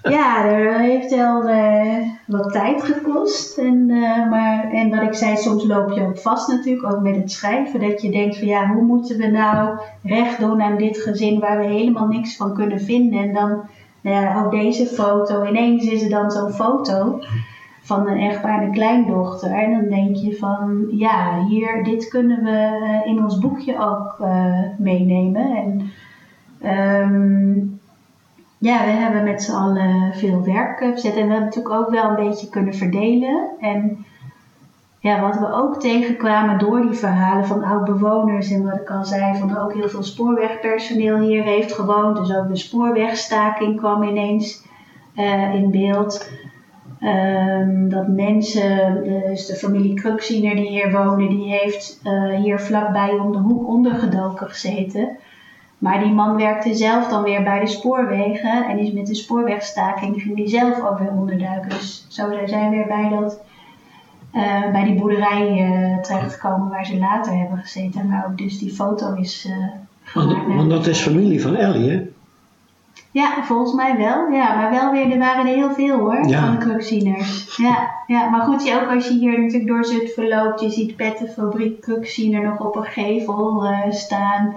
[0.17, 3.57] Ja, er heeft wel eh, wat tijd gekost.
[3.57, 7.15] En, eh, maar, en wat ik zei, soms loop je ook vast natuurlijk, ook met
[7.15, 7.79] het schrijven.
[7.79, 11.57] Dat je denkt van ja, hoe moeten we nou recht doen aan dit gezin waar
[11.57, 13.19] we helemaal niks van kunnen vinden.
[13.19, 13.61] En dan,
[14.01, 15.45] nou ook deze foto.
[15.45, 17.19] Ineens is er dan zo'n foto
[17.81, 19.51] van een echtpaar en een kleindochter.
[19.51, 24.17] En dan denk je van ja, hier, dit kunnen we in ons boekje ook
[24.77, 25.55] meenemen.
[25.55, 25.91] En
[26.61, 27.55] ehm,
[28.57, 32.09] ja, we hebben met z'n allen veel werk verzet en we hebben natuurlijk ook wel
[32.09, 33.49] een beetje kunnen verdelen.
[33.59, 34.05] En
[34.99, 39.37] ja, wat we ook tegenkwamen door die verhalen van oud-bewoners en wat ik al zei,
[39.37, 42.17] van ook heel veel spoorwegpersoneel hier heeft gewoond.
[42.17, 44.65] Dus ook de spoorwegstaking kwam ineens
[45.15, 46.29] eh, in beeld.
[46.99, 53.09] Ehm, dat mensen, dus de familie Kruksiener die hier wonen, die heeft eh, hier vlakbij
[53.09, 55.17] om de hoek ondergedoken gezeten.
[55.77, 60.21] Maar die man werkte zelf dan weer bij de spoorwegen en is met de spoorwegstaking
[60.21, 61.69] ging die zelf ook weer onderduiken.
[61.69, 63.39] Dus zo zijn we weer bij, dat,
[64.31, 68.07] eh, bij die boerderij eh, terechtgekomen waar ze later hebben gezeten.
[68.07, 69.57] Maar ook dus die foto is eh
[70.13, 70.55] want, gemaakt.
[70.55, 72.01] want dat is familie van Ellie, hè?
[73.11, 74.29] Ja, volgens mij wel.
[74.29, 76.39] Ja, maar wel weer, er waren er heel veel hoor, Ja.
[76.45, 77.55] van de kruksieners.
[77.57, 80.95] Ja, ja, maar goed, ja, ook als je hier natuurlijk door Zutphen loopt, je ziet
[80.95, 84.55] Pettenfabriek Kruksiener nog op een gevel staan.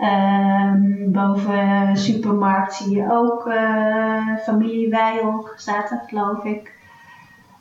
[0.00, 6.78] Ehm, boven supermarkt zie je ook eh, familie Weijel staat er, geloof ik.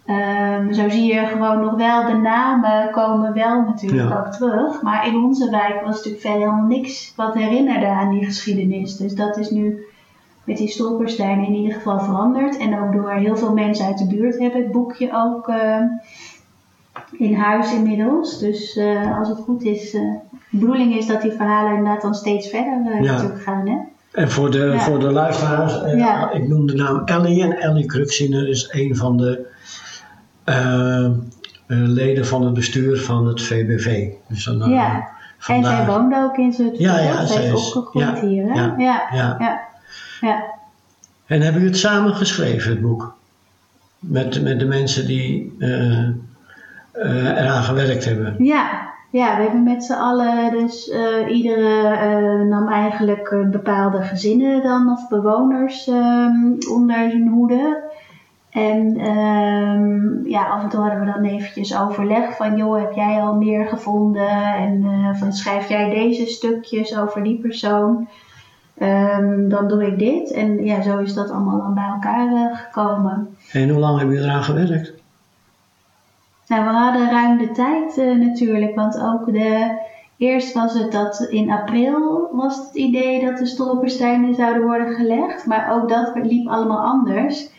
[0.05, 4.17] Ehm, zo zie je gewoon nog wel, de namen komen wel natuurlijk Ja.
[4.17, 4.81] ook terug.
[4.81, 8.97] Maar in onze wijk was natuurlijk verder helemaal niks wat herinnerde aan die geschiedenis.
[8.97, 9.85] Dus dat is nu
[10.43, 12.57] met die stolpersteinen in ieder geval veranderd.
[12.57, 15.81] En ook door heel veel mensen uit de buurt hebben het boekje ook eh,
[17.11, 18.39] in huis inmiddels.
[18.39, 20.01] Dus eh, als het goed is, eh,
[20.49, 23.11] de bedoeling is dat die verhalen inderdaad dan steeds verder eh, Ja.
[23.11, 23.67] natuurlijk gaan.
[23.67, 23.77] Hè?
[24.11, 24.79] En voor de, Ja.
[24.79, 26.31] voor de luisteraars, eh, Ja.
[26.31, 29.47] ik noem de naam Ellie en Ellie Kruksiner is een van de
[30.43, 31.09] eh,
[31.67, 34.09] leden van het bestuur van het VBV.
[34.27, 35.07] Dus dan, Ja.
[35.47, 36.81] En zij woonde ook in Zutphen.
[36.83, 38.53] Ja, ja, zij is opgegroeid hier.
[38.53, 38.59] Hè?
[38.59, 39.37] ja, ja,
[40.21, 40.43] ja.
[41.25, 43.15] En hebben jullie het samen geschreven, het boek?
[43.99, 45.55] Met, met de mensen die
[46.93, 48.35] eraan gewerkt hebben.
[48.43, 54.01] Ja, ja, we hebben met z'n allen, dus eh, iedere eh, nam eigenlijk eh, bepaalde
[54.01, 57.87] gezinnen dan of bewoners ehm, onder zijn hoede.
[58.49, 63.21] En ehm, ja, af en toe hadden we dan eventjes overleg van, joh, heb jij
[63.21, 64.55] al meer gevonden?
[64.55, 68.07] En van, schrijf jij deze stukjes over die persoon?
[68.77, 70.31] Ehm, dan doe ik dit.
[70.31, 73.35] En ja, zo is dat allemaal dan bij elkaar gekomen.
[73.51, 74.98] En hoe lang hebben jullie eraan gewerkt?
[76.49, 79.79] Nou, we hadden ruim de tijd eh, natuurlijk, want ook de,
[80.17, 85.45] eerst was het dat in april was het idee dat de stolpersteinen zouden worden gelegd,
[85.45, 87.49] maar ook dat liep allemaal anders.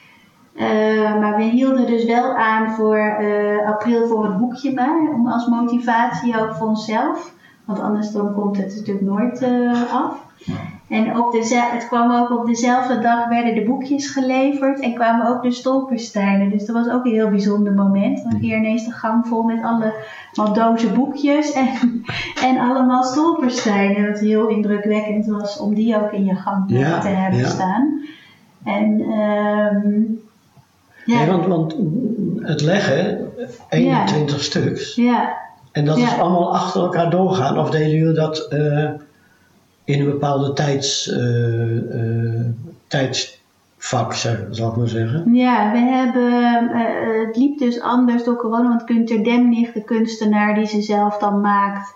[0.55, 5.29] Eh, maar we hielden dus wel aan voor eh, april voor het boekje maar, om
[5.29, 7.35] als motivatie ook voor onszelf,
[7.70, 9.44] want anders dan komt het natuurlijk nooit
[9.92, 10.28] af.
[10.88, 15.26] En op de, het kwam ook op dezelfde dag werden de boekjes geleverd en kwamen
[15.26, 16.50] ook de stolpersteinen.
[16.50, 18.22] Dus dat was ook een heel bijzonder moment.
[18.22, 21.68] Want hier ineens de gang vol met allemaal dozen boekjes en,
[22.48, 24.11] en allemaal stolpersteinen.
[24.11, 28.00] Wat heel indrukwekkend was om die ook in je gang te hebben staan.
[28.64, 30.20] En um,
[31.04, 31.26] ja.
[31.26, 31.76] want, want
[32.40, 33.30] het leggen,
[33.68, 34.94] 21 stuks.
[34.94, 35.48] Ja.
[35.72, 37.59] En dat is allemaal achter elkaar doorgaan.
[37.59, 38.46] Of deden jullie dat...
[38.52, 38.90] Uh,
[39.85, 42.44] in een bepaalde tijds, uh,
[42.87, 44.12] tijdsvak,
[44.50, 45.35] zal ik maar zeggen.
[45.35, 46.33] Ja, we hebben,
[46.70, 51.18] uh, het liep dus anders door corona, want Kunter Demnig, de kunstenaar die ze zelf
[51.18, 51.94] dan maakt,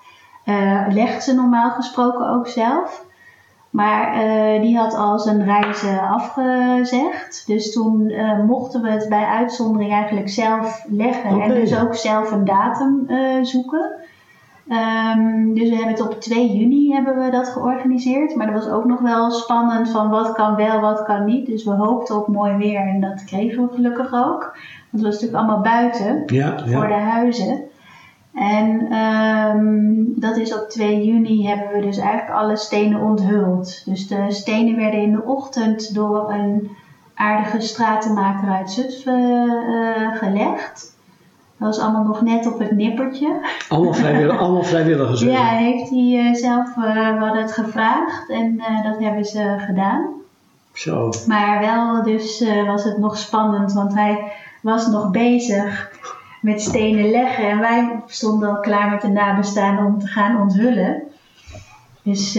[0.89, 3.05] legt ze normaal gesproken ook zelf.
[3.75, 4.13] Maar
[4.61, 7.43] die had al zijn reizen afgezegd.
[7.47, 8.13] Dus toen
[8.47, 11.41] mochten we het bij uitzondering eigenlijk zelf leggen.
[11.41, 13.07] En dus ook zelf een datum
[13.43, 13.91] zoeken.
[14.69, 18.35] Um, dus we hebben het op 2 juni hebben we dat georganiseerd.
[18.35, 21.47] Maar dat was ook nog wel spannend van wat kan wel, wat kan niet.
[21.47, 24.41] Dus we hoopten op mooi weer en dat kregen we gelukkig ook.
[24.91, 26.23] Want het was natuurlijk allemaal buiten
[26.67, 27.63] voor de huizen.
[28.35, 33.83] En um, dat is op 2 juni hebben we dus eigenlijk alle stenen onthuld.
[33.85, 36.71] Dus de stenen werden in de ochtend door een
[37.15, 39.21] aardige stratenmaker uit Zutphen
[39.69, 40.93] uh, gelegd.
[41.57, 43.47] Dat was allemaal nog net op het nippertje.
[43.69, 45.21] Allemaal, vrijwillig, allemaal vrijwilligers?
[45.21, 50.07] Ja, heeft hij uh, zelf uh, het gevraagd en dat hebben ze gedaan.
[50.73, 51.13] Zo.
[51.27, 55.93] Maar wel dus was het nog spannend, want hij was nog bezig
[56.45, 57.49] met stenen leggen.
[57.49, 61.03] En wij stonden al klaar met de nabestaanden om te gaan onthullen.
[62.05, 62.39] Dus...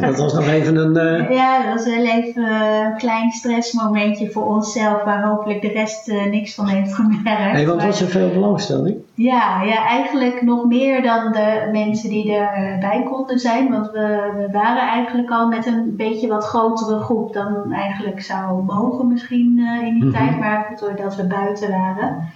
[0.00, 1.20] dat was nog even een.
[1.20, 1.30] Uh...
[1.38, 6.24] Ja, dat was wel even een klein stressmomentje voor onszelf, waar hopelijk de rest uh,
[6.24, 7.52] niks van heeft gemerkt.
[7.52, 8.96] Nee, want was er veel belangstelling?
[9.14, 13.70] Ja, ja, eigenlijk nog meer dan de mensen die erbij konden zijn.
[13.70, 18.62] Want we, we waren eigenlijk al met een beetje wat grotere groep dan eigenlijk zou
[18.62, 20.12] mogen, misschien uh, in die mm -hmm.
[20.12, 20.38] tijd.
[20.38, 22.28] Maar doordat we buiten waren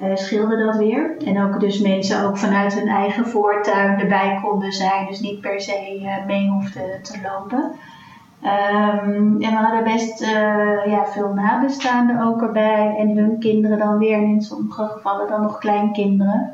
[0.00, 1.16] uh, scheelde dat weer.
[1.24, 5.60] En ook dus mensen ook vanuit hun eigen voortuin erbij konden zijn, dus niet per
[5.60, 7.70] se uh, mee hoefden te lopen.
[8.44, 13.98] Um, en we hadden best uh, ja, veel nabestaanden ook erbij en hun kinderen dan
[13.98, 16.50] weer en in sommige gevallen dan nog kleinkinderen.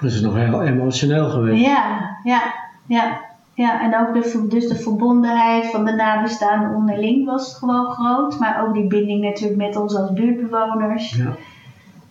[0.00, 1.64] Dat is nog heel emotioneel geweest.
[1.66, 2.40] Ja, ja,
[2.86, 3.28] ja.
[3.54, 8.38] Ja, en ook de, dus de verbondenheid van de nabestaanden onderling was gewoon groot.
[8.38, 11.16] Maar ook die binding natuurlijk met ons als buurtbewoners.
[11.16, 11.34] Ja.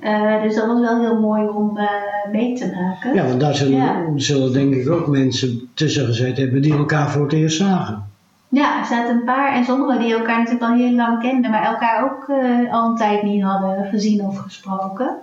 [0.04, 1.90] Uh, dus dat was wel heel mooi om uh,
[2.32, 3.14] mee te maken.
[3.14, 4.04] Ja, want daar zullen, ja.
[4.16, 8.08] zullen, denk ik ook mensen tussen gezeten hebben die elkaar voor het eerst zagen.
[8.50, 11.64] Ja, er zaten een paar en sommigen die elkaar natuurlijk al heel lang kenden, maar
[11.64, 15.16] elkaar ook uh, al een tijd niet hadden gezien of gesproken.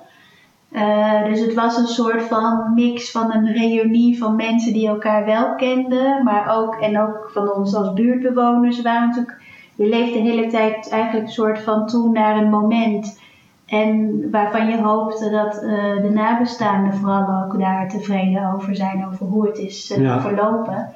[1.28, 5.54] dus het was een soort van mix van een reunie van mensen die elkaar wel
[5.54, 9.40] kenden, maar ook, en ook van ons als buurtbewoners waren natuurlijk,
[9.74, 13.18] je leeft de hele tijd eigenlijk een soort van toe naar een moment
[13.66, 19.26] en waarvan je hoopt dat uh, de nabestaanden vooral ook daar tevreden over zijn, over
[19.26, 20.20] hoe het is uh, ja.
[20.20, 20.88] verlopen.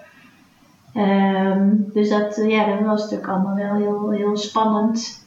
[0.95, 5.25] Um, dus dat, uh, ja, dat was natuurlijk allemaal wel heel, heel spannend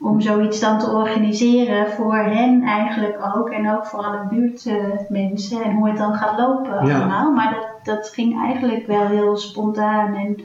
[0.00, 5.74] om zoiets dan te organiseren voor hen eigenlijk ook en ook voor alle buurtmensen en
[5.74, 6.98] hoe het dan gaat lopen ja.
[6.98, 7.32] allemaal.
[7.32, 10.38] Maar dat, dat ging eigenlijk wel heel spontaan en,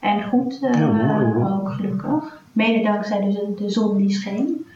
[0.00, 2.40] en goed ja, ook gelukkig.
[2.52, 4.66] Mede dankzij de, de zon die scheen.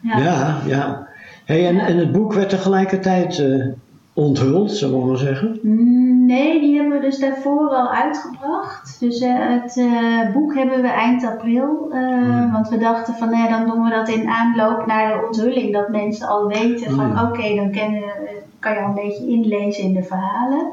[0.00, 0.58] Ja, ja.
[0.66, 1.08] ja.
[1.44, 3.66] Hey, en, en het boek werd tegelijkertijd uh,
[4.12, 5.58] onthuld, zullen we maar zeggen?
[6.26, 9.00] Nee, die hebben we dus daarvoor al uitgebracht.
[9.00, 11.88] Dus uh, het uh, boek hebben we eind april.
[12.52, 15.72] Want we dachten van, nee, dan doen we dat in aanloop naar de onthulling.
[15.72, 17.28] Dat mensen al weten van, hmm.
[17.28, 18.02] oké, dan kennen,
[18.58, 20.72] kan je al een beetje inlezen in de verhalen.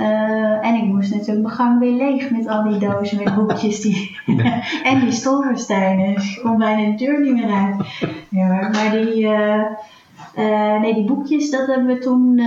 [0.00, 3.80] Uh, en ik moest natuurlijk mijn gang weer leeg met al die dozen met boekjes.
[3.80, 4.20] Die
[4.90, 6.14] en die stolpersteinen.
[6.14, 7.86] Dus ik kon bijna de deur niet meer uit.
[8.28, 9.64] Ja, maar die, uh,
[10.36, 12.40] uh, nee, die boekjes, dat hebben we toen.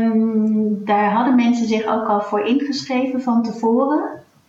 [0.00, 4.02] Um, daar hadden mensen zich ook al voor ingeschreven van tevoren.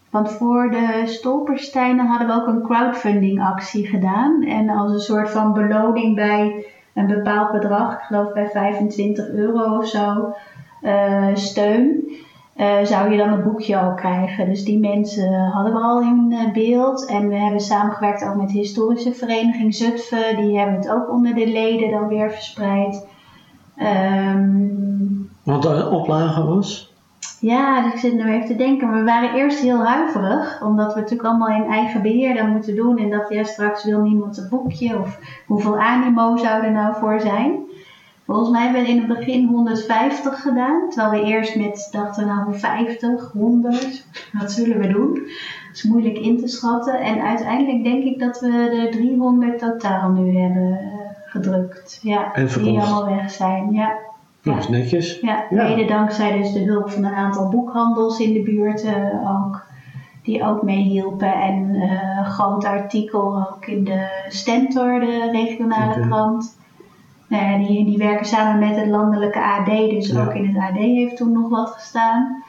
[0.10, 4.44] Want voor de stolpersteinen hadden we ook een crowdfunding actie gedaan.
[4.44, 9.78] En als een soort van beloning bij een bepaald bedrag, ik geloof bij 25 euro
[9.78, 10.34] of zo,
[11.34, 12.04] steun.
[12.58, 14.50] Eh, zou je dan een boekje ook krijgen.
[14.50, 17.06] Dus die mensen hadden we al in eh, beeld.
[17.06, 20.36] En we hebben samengewerkt ook met de historische vereniging Zutphen.
[20.38, 23.08] Die hebben het ook onder de leden dan weer verspreid.
[23.76, 24.66] Ehm,
[25.44, 26.96] Want de oplage was?
[27.40, 28.92] ja, dus ik zit nu even te denken.
[28.92, 32.98] We waren eerst heel huiverig, omdat we natuurlijk allemaal in eigen beheer dan moeten doen.
[32.98, 37.20] En dat ja, straks wil niemand een boekje of hoeveel animo zou er nou voor
[37.20, 37.67] zijn.
[38.28, 42.58] Volgens mij hebben we in het begin 150 gedaan, terwijl we eerst met dachten nou
[42.58, 44.06] 50, 100,
[44.40, 45.14] wat zullen we doen?
[45.14, 47.00] Dat is moeilijk in te schatten.
[47.00, 48.48] En uiteindelijk denk ik dat we
[48.92, 50.88] de 300 totaal nu hebben eh,
[51.26, 52.00] gedrukt.
[52.02, 53.72] Ja, En die allemaal weg zijn.
[53.74, 53.98] Ja.
[54.42, 55.20] Dat is netjes.
[55.20, 55.64] Ja, Ja.
[55.64, 59.66] mede dankzij dus de hulp van een aantal boekhandels in de buurt eh, ook.
[60.24, 61.34] Die ook meehielpen.
[61.34, 61.76] En
[62.20, 66.57] een groot artikel ook in de Stentor, de regionale krant.
[67.28, 69.66] Nou ja, die, die werken samen met het landelijke AD.
[69.66, 70.22] Dus Ja.
[70.24, 72.44] ook in het AD heeft toen nog wat gestaan.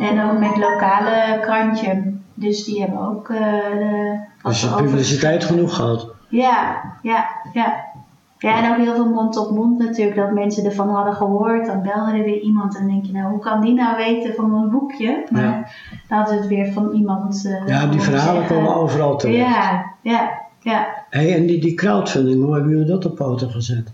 [0.00, 2.12] En ook met lokale krantje.
[2.34, 3.26] Dus die hebben ook...
[3.28, 6.08] de, wat Dus je publiciteit genoeg gehad.
[6.28, 7.92] ja, ja, ja.
[8.38, 11.66] Ja, en ook heel veel mond op mond natuurlijk, dat mensen ervan hadden gehoord.
[11.66, 14.54] Dan belde er weer iemand en denk je, nou, hoe kan die nou weten van
[14.54, 15.24] ons boekje?
[15.30, 15.64] Maar Ja.
[16.08, 17.44] dan het weer van iemand.
[17.46, 18.56] eh, Ja, die verhalen zeggen.
[18.56, 19.38] komen overal terecht.
[19.54, 20.86] Ja, ja, ja.
[21.14, 23.92] Hey, en die, die crowdfunding, hoe hebben jullie dat op poten gezet?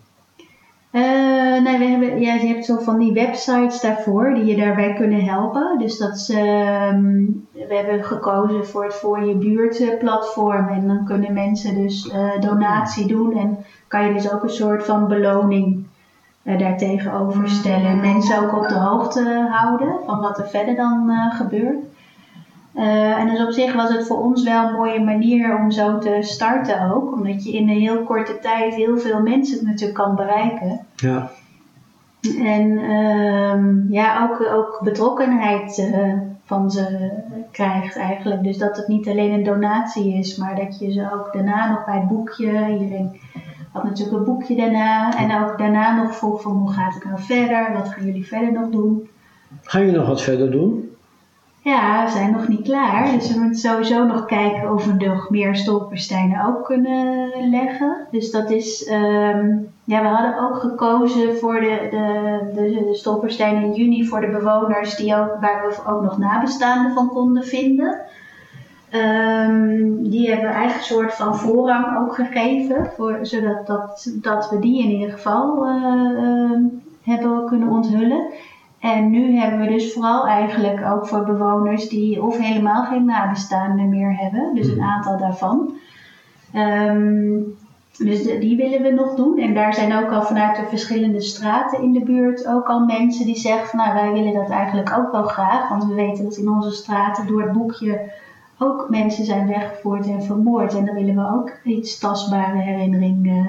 [0.91, 4.95] Eh, nee, we hebben, ja, je hebt zo van die websites daarvoor die je daarbij
[4.95, 5.79] kunnen helpen.
[5.79, 10.69] Dus dat is, ehm, we hebben gekozen voor het Voor Je Buurt eh, platform.
[10.69, 13.37] En dan kunnen mensen dus eh, donatie doen.
[13.37, 15.85] En kan je dus ook een soort van beloning
[16.43, 18.01] daartegenover stellen.
[18.01, 21.85] Mensen ook op de hoogte houden van wat er verder dan eh, gebeurt.
[22.75, 25.99] Eh, en dus op zich was het voor ons wel een mooie manier om zo
[25.99, 27.13] te starten ook.
[27.13, 30.87] Omdat je in een heel korte tijd heel veel mensen natuurlijk kan bereiken.
[30.97, 31.31] Ja,
[32.43, 36.13] En ehm, ja, ook, ook betrokkenheid eh,
[36.45, 37.11] van ze
[37.51, 38.43] krijgt eigenlijk.
[38.43, 41.85] Dus dat het niet alleen een donatie is, maar dat je ze ook daarna nog
[41.85, 43.21] bij het boekje, iedereen
[43.73, 45.19] had natuurlijk een boekje daarna.
[45.19, 48.53] En ook daarna nog vroeg van hoe gaat het nou verder, wat gaan jullie verder
[48.53, 49.09] nog doen.
[49.63, 50.91] Ga je nog wat verder doen?
[51.63, 53.13] Ja, we zijn nog niet klaar.
[53.13, 58.07] Dus we moeten sowieso nog kijken of we nog meer stolpersteinen ook kunnen leggen.
[58.11, 63.73] Dus dat is, ehm, ja, we hadden ook gekozen voor de, de, de, de in
[63.73, 68.01] juni voor de bewoners die ook, waar we ook nog nabestaanden van konden vinden.
[68.91, 74.59] Ehm, die hebben we een soort van voorrang ook gegeven, voor, zodat dat, dat we
[74.59, 75.73] die in ieder geval eh,
[76.17, 76.63] ehm,
[77.03, 78.27] hebben kunnen onthullen.
[78.81, 83.89] En nu hebben we dus vooral eigenlijk ook voor bewoners die of helemaal geen nabestaanden
[83.89, 85.73] meer hebben, dus een aantal daarvan.
[86.53, 87.39] Ehm,
[87.99, 89.39] dus de- die willen we nog doen.
[89.39, 93.27] En daar zijn ook al vanuit de verschillende straten in de buurt ook al mensen
[93.27, 95.69] die zeggen van nou wij willen dat eigenlijk ook wel graag.
[95.69, 98.11] Want we weten dat in onze straten door het boekje
[98.59, 100.75] ook mensen zijn weggevoerd en vermoord.
[100.77, 103.47] En dan willen we ook iets tastbare herinnering eh,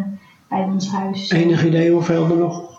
[0.48, 1.30] bij ons huis.
[1.32, 2.71] Enig idee hoeveel er nog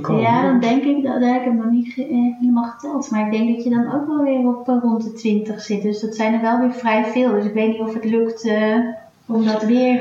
[0.00, 0.22] komen?
[0.22, 2.06] Ja, dan denk ik, dat, heb ik nog niet eh,
[2.40, 3.10] helemaal geteld.
[3.10, 5.82] Maar ik denk dat je dan ook wel weer op eh, rond de 20 zit.
[5.82, 7.32] Dus dat zijn er wel weer vrij veel.
[7.32, 8.78] Dus ik weet niet of het lukt eh,
[9.26, 10.00] om dat weer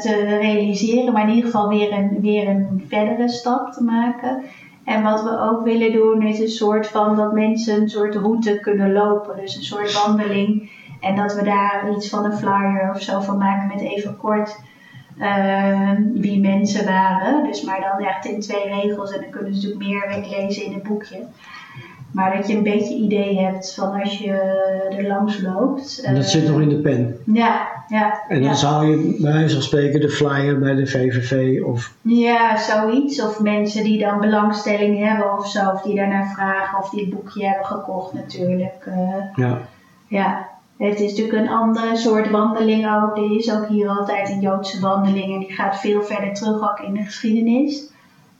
[0.00, 1.12] te realiseren.
[1.12, 4.42] Maar in ieder geval weer een, weer een verdere stap te maken.
[4.84, 8.58] En wat we ook willen doen is een soort van dat mensen een soort route
[8.60, 9.36] kunnen lopen.
[9.40, 10.70] Dus een soort wandeling.
[11.00, 14.60] En dat we daar iets van een flyer of zo van maken met even kort
[15.18, 17.44] eh, wie mensen waren.
[17.44, 20.72] Dus maar dan echt in twee regels en dan kunnen ze natuurlijk meer lezen in
[20.72, 21.18] het boekje.
[22.12, 24.32] Maar dat je een beetje idee hebt van als je
[24.96, 26.00] er langs loopt.
[26.04, 27.16] En dat eh, zit nog in de pen.
[27.26, 28.22] Ja, ja.
[28.28, 28.54] En dan ja.
[28.54, 31.94] zou je bij wijze van spreken de flyer bij de VVV of...
[32.02, 33.22] Ja, zoiets.
[33.22, 35.70] Of mensen die dan belangstelling hebben of zo.
[35.70, 36.78] Of die daarnaar vragen.
[36.78, 38.86] Of die het boekje hebben gekocht natuurlijk.
[38.86, 39.14] eh.
[39.34, 39.58] Ja,
[40.06, 43.16] Ja, het is natuurlijk een andere soort wandeling ook.
[43.16, 46.80] Er is ook hier altijd een Joodse wandeling en die gaat veel verder terug ook
[46.80, 47.90] in de geschiedenis.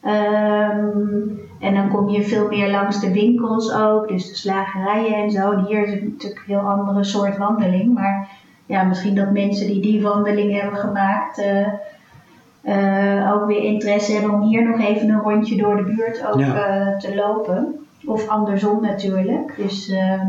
[0.02, 1.18] Ehm,
[1.60, 5.50] en dan kom je veel meer langs de winkels ook, dus de slagerijen en zo.
[5.50, 7.94] En hier is het natuurlijk een heel andere soort wandeling.
[7.94, 8.28] Maar
[8.66, 11.66] ja, misschien dat mensen die die wandeling hebben gemaakt eh,
[12.62, 16.40] eh, ook weer interesse hebben om hier nog even een rondje door de buurt ook
[16.40, 16.54] Ja.
[16.54, 17.86] eh, te lopen.
[18.06, 19.54] Of andersom natuurlijk.
[19.56, 20.26] Dus ehm,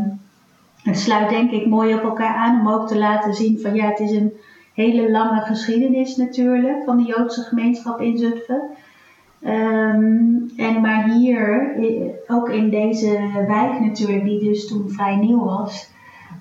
[0.84, 3.88] het sluit denk ik mooi op elkaar aan om ook te laten zien van ja,
[3.88, 4.34] het is een
[4.74, 8.62] hele lange geschiedenis natuurlijk van de Joodse gemeenschap in Zutphen.
[9.42, 11.72] Ehm, en maar hier,
[12.28, 15.90] ook in deze wijk natuurlijk, die dus toen vrij nieuw was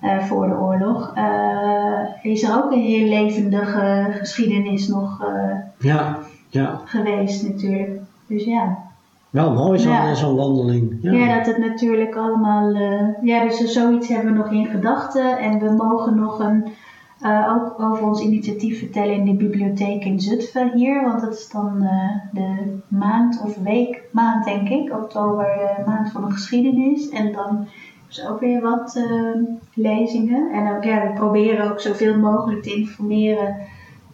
[0.00, 6.18] eh, voor de oorlog, eh, is er ook een heel levendige geschiedenis nog eh, ja,
[6.48, 6.80] ja.
[6.84, 8.00] geweest natuurlijk.
[8.26, 8.87] Dus ja.
[9.30, 10.34] Wel mooi zo'n Ja.
[10.34, 10.98] wandeling.
[11.00, 11.12] Ja.
[11.12, 11.36] Ja.
[11.36, 12.74] dat het natuurlijk allemaal.
[12.74, 15.38] eh, ja, dus zoiets hebben we nog in gedachten.
[15.38, 16.68] En we mogen nog een.
[17.20, 21.02] eh, ook over ons initiatief vertellen in de bibliotheek in Zutphen hier.
[21.02, 24.92] Want dat is dan eh, de maand of week, maand denk ik.
[24.92, 25.44] Oktober,
[25.76, 27.08] de maand van de geschiedenis.
[27.08, 27.66] En dan
[28.08, 29.02] is ook weer wat
[29.74, 30.50] lezingen.
[30.52, 33.56] En ook, ja, we proberen ook zoveel mogelijk te informeren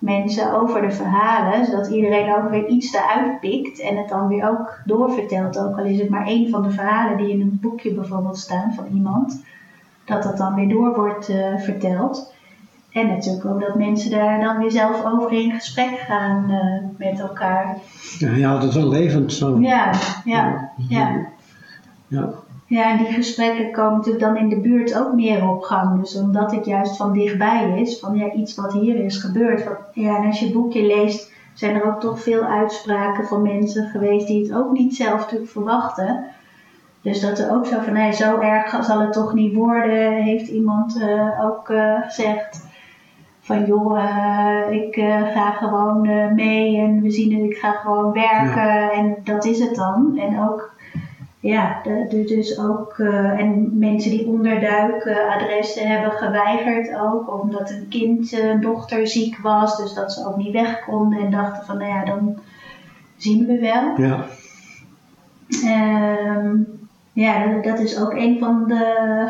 [0.05, 4.49] mensen over de verhalen, zodat iedereen ook weer iets eruit pikt en het dan weer
[4.49, 5.59] ook doorvertelt.
[5.59, 8.75] Ook al is het maar één van de verhalen die in een boekje bijvoorbeeld staan
[8.75, 9.43] van iemand,
[10.05, 12.33] dat dat dan weer door wordt eh, verteld.
[12.93, 17.21] En natuurlijk ook dat mensen daar dan weer zelf over in gesprek gaan eh, met
[17.21, 17.77] elkaar.
[18.19, 19.59] Ja, je houdt het wel levend zo.
[19.61, 19.93] Ja,
[20.25, 21.27] ja, ja.
[22.07, 22.31] Ja.
[22.67, 26.01] Ja, en die gesprekken komen natuurlijk dan in de buurt ook meer op gang.
[26.01, 29.65] Dus omdat het juist van dichtbij is, van ja, iets wat hier is gebeurd.
[29.65, 33.89] Wat, ja, en als je boekje leest, zijn er ook toch veel uitspraken van mensen
[33.89, 36.25] geweest die het ook niet zelf natuurlijk verwachten.
[37.01, 40.49] Dus dat er ook zo van, nee, zo erg zal het toch niet worden, heeft
[40.49, 42.67] iemand eh, ook eh, gezegd.
[43.41, 44.95] Van joh, eh, ik
[45.35, 46.01] ga gewoon
[46.35, 50.19] mee en we zien het, ik ga gewoon werken en dat is het dan.
[50.19, 50.74] En ook
[51.45, 58.49] ja, dus ook, eh, en mensen die onderduikadressen hebben geweigerd ook, omdat een kind, eh,
[58.49, 61.91] een dochter ziek was, dus dat ze ook niet weg konden en dachten van, nou
[61.91, 62.39] ja, dan
[63.17, 64.07] zien we wel.
[64.07, 64.25] Ja.
[65.65, 66.57] Ehm,
[67.13, 69.29] ja, dat- dat is ook een van de,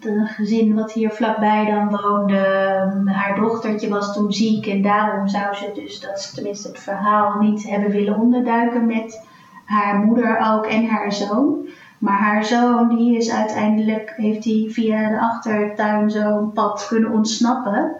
[0.00, 2.36] de gezin wat hier vlakbij dan woonde.
[2.36, 6.78] Ehm, Haar dochtertje was toen ziek en daarom zou ze dus, dat is tenminste het
[6.78, 9.30] verhaal, niet hebben willen onderduiken met
[9.64, 11.66] haar moeder ook en haar zoon.
[11.98, 17.92] Maar haar zoon, die is uiteindelijk, heeft hij via de achtertuin zo'n pad kunnen ontsnappen.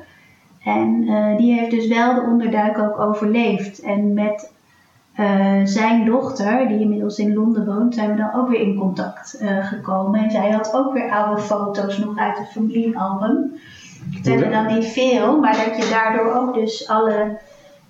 [0.64, 3.80] En eh, die heeft dus wel de onderduik ook overleefd.
[3.80, 4.52] En met
[5.12, 9.34] eh, zijn dochter, die inmiddels in Londen woont, zijn we dan ook weer in contact
[9.34, 10.20] eh, gekomen.
[10.20, 13.52] En zij had ook weer oude foto's nog uit het familiealbum.
[14.14, 17.38] Het zijn er dan niet veel, maar dat je daardoor ook dus alle,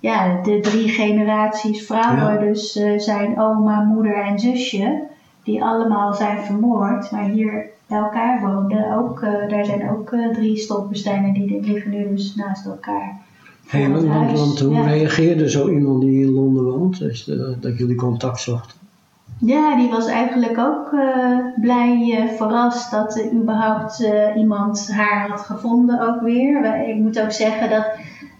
[0.03, 2.39] ja, de drie generaties vrouwen, Ja.
[2.39, 5.01] dus eh, zijn oma, moeder en zusje,
[5.43, 8.97] die allemaal zijn vermoord, maar hier bij elkaar woonden.
[8.97, 13.17] Ook, eh, daar zijn ook eh, drie stolpersteinen die liggen nu dus naast elkaar.
[13.67, 14.81] Hey, want, hoe Ja.
[14.81, 17.23] reageerde zo iemand die in Londen woont, dus,
[17.59, 18.77] dat jullie contact zochten?
[19.39, 20.89] Ja, die was eigenlijk ook
[21.61, 26.87] blij verrast dat er überhaupt iemand haar had gevonden ook weer.
[26.87, 27.85] Ik moet ook zeggen dat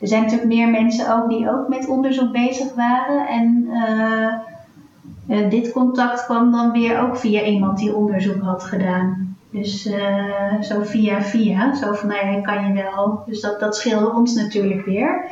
[0.04, 3.28] er zijn natuurlijk meer mensen ook die ook met onderzoek bezig waren.
[3.28, 4.34] En eh,
[5.28, 9.38] eh, dit contact kwam dan weer ook via iemand die onderzoek had gedaan.
[9.50, 13.24] Dus eh, zo via via, zo van nou ja, kan je wel.
[13.26, 15.26] Dus dat, dat scheelde ons natuurlijk weer.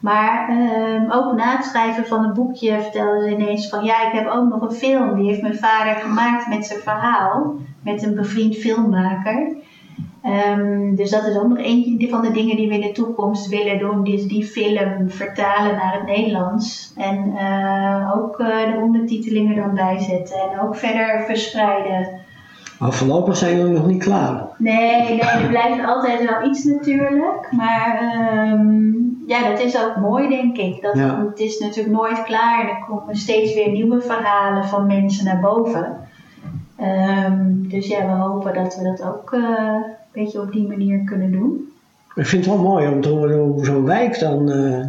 [0.00, 4.12] Maar ehm, ook na het schrijven van het boekje vertelde ze ineens van ja, ik
[4.12, 5.14] heb ook nog een film.
[5.14, 7.54] Die heeft mijn vader gemaakt met zijn verhaal.
[7.84, 9.52] Met een bevriend filmmaker.
[10.22, 13.48] Ehm, dus dat is ook nog eentje van de dingen die we in de toekomst
[13.48, 14.04] willen doen.
[14.04, 16.92] Dus die film vertalen naar het Nederlands.
[16.96, 20.36] En eh, ook eh, de ondertitelingen dan bijzetten.
[20.36, 22.20] En ook verder verspreiden.
[22.78, 24.46] Maar voorlopig zijn jullie nog niet klaar.
[24.58, 27.48] Nee, nee, er blijft altijd wel iets natuurlijk.
[27.50, 28.92] Maar ehm,
[29.26, 30.82] ja, dat is ook mooi, denk ik.
[30.82, 31.24] Dat, Ja.
[31.28, 32.60] Het is natuurlijk nooit klaar.
[32.60, 35.96] En er komen steeds weer nieuwe verhalen van mensen naar boven.
[36.76, 39.76] Ehm, dus ja, we hopen dat we dat ook eh,
[40.12, 41.72] beetje op die manier kunnen doen.
[42.14, 44.86] Ik vind het wel mooi om te horen hoe zo'n wijk dan eh,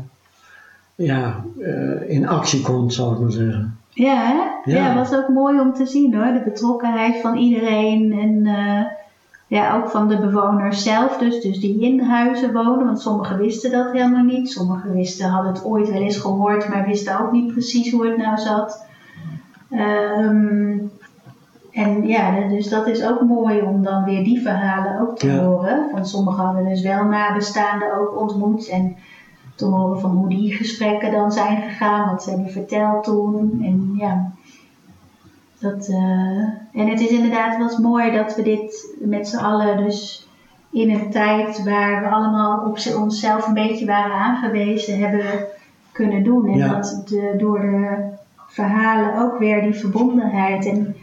[0.96, 3.78] ja, eh, in actie komt, zal ik maar zeggen.
[3.90, 4.72] Ja, hè?
[4.72, 4.88] Ja.
[4.88, 6.34] Ja, was ook mooi om te zien hoor.
[6.34, 8.86] De betrokkenheid van iedereen en eh,
[9.48, 11.18] ja, ook van de bewoners zelf.
[11.18, 14.52] Dus, dus die in huizen wonen, want sommigen wisten dat helemaal niet.
[14.52, 18.18] Sommigen wisten, hadden het ooit wel eens gehoord, maar wisten ook niet precies hoe het
[18.18, 18.86] nou zat.
[19.70, 20.78] Ehm,
[21.74, 25.44] en ja, dus dat is ook mooi om dan weer die verhalen ook te Ja.
[25.44, 25.90] horen.
[25.92, 28.68] Van sommigen hadden dus wel nabestaanden ook ontmoet.
[28.68, 28.96] En
[29.56, 33.60] te horen van hoe die gesprekken dan zijn gegaan, wat ze hebben verteld toen.
[33.64, 34.32] En ja,
[35.60, 40.28] dat, eh, en het is inderdaad wel mooi dat we dit met z'n allen dus
[40.70, 45.26] in een tijd waar we allemaal op onszelf een beetje waren aangewezen hebben
[45.92, 46.48] kunnen doen.
[46.48, 46.68] En Ja.
[46.74, 47.98] dat de, door de
[48.48, 50.66] verhalen ook weer die verbondenheid.
[50.66, 50.96] En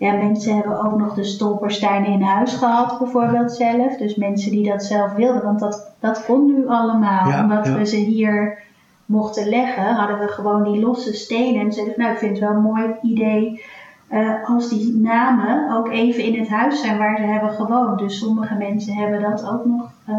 [0.00, 3.96] ja, mensen hebben ook nog de stolpersteinen in huis gehad, bijvoorbeeld zelf.
[3.96, 7.28] Dus mensen die dat zelf wilden, want dat, dat kon nu allemaal.
[7.28, 7.74] Ja, omdat ja.
[7.74, 8.58] we ze hier
[9.06, 11.60] mochten leggen, hadden we gewoon die losse stenen.
[11.60, 13.64] En zeiden nou, ik vind het wel een mooi idee
[14.08, 17.98] eh, als die namen ook even in het huis zijn waar ze hebben gewoond.
[17.98, 20.14] Dus sommige mensen hebben dat ook nog eh,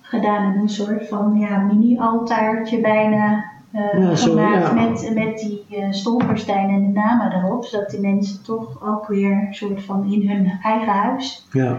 [0.00, 4.72] gedaan in een soort van ja, mini-altaartje bijna uh, Ja, zo, gemaakt ja.
[4.72, 9.46] met, met die uh, stolperstein en de namen erop, zodat die mensen toch ook weer
[9.50, 11.78] soort van in hun eigen huis Ja.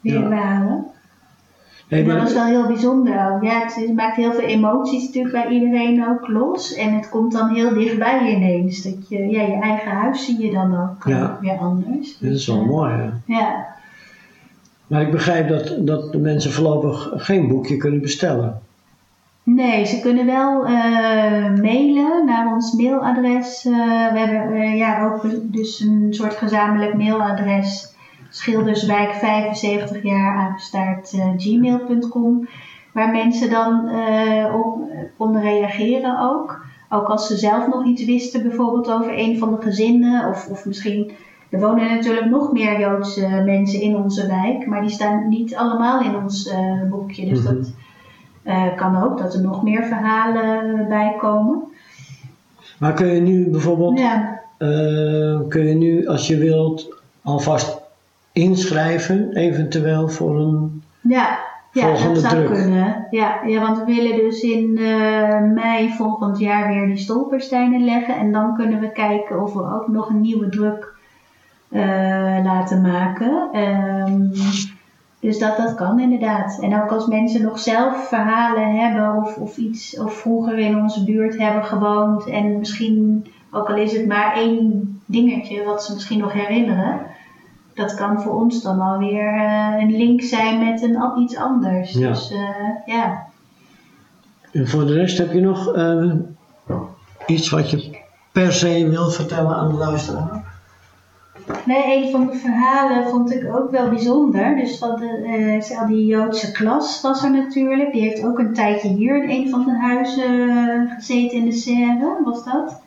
[0.00, 0.86] weer waren.
[1.88, 3.42] Hey, dat maar- was wel heel bijzonder ook.
[3.42, 6.74] Ja, het, maakt heel veel emoties natuurlijk bij iedereen ook los.
[6.74, 8.82] En het komt dan heel dichtbij ineens.
[8.82, 11.38] Dat je, ja, je eigen huis zie je dan ook eh, Ja.
[11.40, 12.18] weer anders.
[12.18, 13.08] dat is wel eh, mooi, hè?
[13.24, 13.66] Ja.
[14.86, 18.60] Maar ik begrijp dat, dat de mensen voorlopig geen boekje kunnen bestellen.
[19.54, 23.64] Nee, ze kunnen wel eh, mailen naar ons mailadres.
[23.64, 23.72] Eh,
[24.12, 27.94] we hebben eh, ja, ook dus een soort gezamenlijk mailadres.
[28.30, 32.48] Schilderswijk 75 jaar apenstaart eh, gmail.com.
[32.92, 33.90] Waar mensen dan
[34.54, 36.64] op konden reageren ook.
[36.88, 40.28] Ook als ze zelf nog iets wisten, bijvoorbeeld over een van de gezinnen.
[40.28, 41.10] Of, of misschien,
[41.50, 44.66] er wonen natuurlijk nog meer Joodse mensen in onze wijk.
[44.66, 46.52] Maar die staan niet allemaal in ons
[46.90, 47.28] boekje.
[47.28, 47.54] Dus Mhm.
[47.54, 47.72] dat
[48.42, 51.62] eh, kan ook, dat er nog meer verhalen bij komen.
[52.78, 56.86] Maar kun je nu bijvoorbeeld, Ja, eh, kun je nu als je wilt
[57.22, 57.80] alvast
[58.32, 60.82] inschrijven, eventueel voor een.
[61.00, 61.38] ja,
[61.72, 62.58] ja Volgende dat zou druk.
[62.58, 63.06] kunnen.
[63.10, 68.16] Ja, ja, want we willen dus in eh, mei volgend jaar weer die stolpersteinen leggen.
[68.16, 70.96] En dan kunnen we kijken of we ook nog een nieuwe druk
[72.42, 73.48] laten maken.
[73.52, 74.22] Ehm,
[75.20, 76.58] dus dat, dat kan inderdaad.
[76.60, 81.04] En ook als mensen nog zelf verhalen hebben of, of iets, of vroeger in onze
[81.04, 82.26] buurt hebben gewoond.
[82.26, 87.00] En misschien, ook al is het maar één dingetje wat ze misschien nog herinneren.
[87.74, 91.92] Dat kan voor ons dan alweer eh een link zijn met een, al- iets anders.
[91.92, 92.08] Ja.
[92.08, 92.38] Dus eh,
[92.86, 93.26] ja.
[94.52, 96.12] En voor de rest heb je nog eh,
[97.26, 97.98] iets wat je
[98.32, 100.44] per se wil vertellen aan de luisteraar?
[101.66, 104.56] Nee, een van de verhalen vond ik ook wel bijzonder.
[104.56, 107.92] Dus van de, al, die Joodse klas was er natuurlijk.
[107.92, 111.52] Die heeft ook een tijdje hier in een van de huizen eh, gezeten in de
[111.52, 112.80] serre, was dat.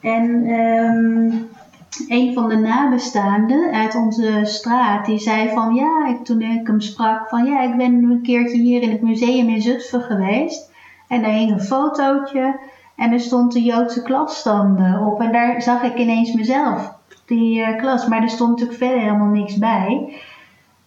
[0.00, 1.30] En ehm,
[2.08, 6.80] een van de nabestaanden uit onze straat, die zei van ja, ik, toen ik hem
[6.80, 10.70] sprak van ja, ik ben een keertje hier in het museum in Zutphen geweest.
[11.08, 12.58] En daar hing een fotootje
[12.96, 15.20] en er stond de Joodse klas dan eh, op.
[15.20, 16.95] En daar zag ik ineens mezelf,
[17.26, 18.06] die eh, klas.
[18.06, 20.14] Maar er stond natuurlijk verder helemaal niks bij.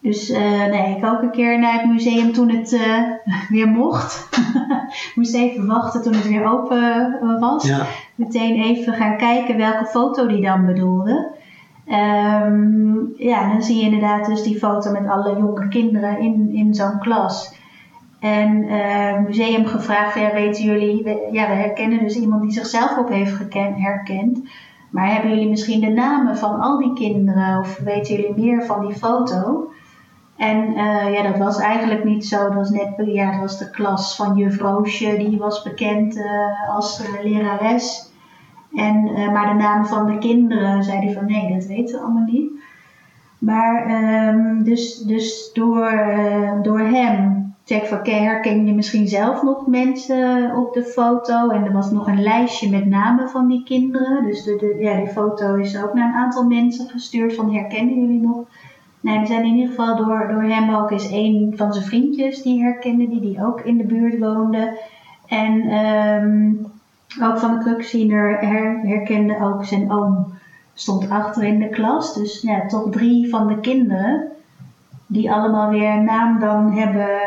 [0.01, 3.03] Dus eh, nee, ik ook een keer naar het museum toen het eh,
[3.55, 4.29] weer mocht.
[5.15, 7.85] Moest even wachten toen het weer open was Ja,
[8.15, 11.31] meteen even gaan kijken welke foto die dan bedoelde.
[11.87, 16.73] Ehm, ja, dan zie je inderdaad dus die foto met alle jonge kinderen in, in
[16.73, 17.57] zo'n klas.
[18.19, 22.97] En het museum gevraagd, ja, weten jullie, we, ja, we herkennen dus iemand die zichzelf
[22.97, 24.39] ook heeft herkend.
[24.89, 28.85] Maar hebben jullie misschien de namen van al die kinderen of weten jullie meer van
[28.87, 29.71] die foto?
[30.39, 32.43] En eh, ja, dat was eigenlijk niet zo.
[32.43, 36.75] Dat was net, ja, dat was de klas van juf Roosje, die was bekend eh,
[36.75, 38.07] als eh, lerares.
[38.75, 42.25] En, maar de namen van de kinderen zei hij van nee, dat weten we allemaal
[42.31, 42.51] niet.
[43.39, 45.91] Maar ehm, dus, dus door,
[46.61, 51.49] door hem, check van herken je misschien zelf nog mensen op de foto?
[51.49, 54.23] En er was nog een lijstje met namen van die kinderen.
[54.23, 57.99] Dus de, de, ja, die foto is ook naar een aantal mensen gestuurd van herkennen
[57.99, 58.45] jullie nog?
[58.99, 62.41] Nee, we zijn in ieder geval door, door hem ook eens een van zijn vriendjes
[62.41, 64.77] die herkende, die, die ook in de buurt woonde.
[65.27, 66.51] En ehm,
[67.23, 70.37] ook van de kruksziener her, herkende ook zijn oom.
[70.73, 72.13] Stond achter in de klas.
[72.13, 74.27] Dus ja, toch drie van de kinderen
[75.07, 77.17] die allemaal weer een naam dan hebben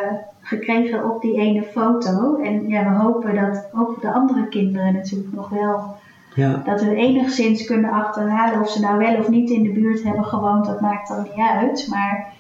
[0.59, 2.37] gekregen op die ene foto.
[2.37, 5.97] En ja, we hopen dat ook de andere kinderen natuurlijk nog wel
[6.35, 10.03] ja, dat we enigszins kunnen achterhalen of ze nou wel of niet in de buurt
[10.03, 11.87] hebben gewoond, dat maakt dan niet uit.
[11.89, 12.33] Maar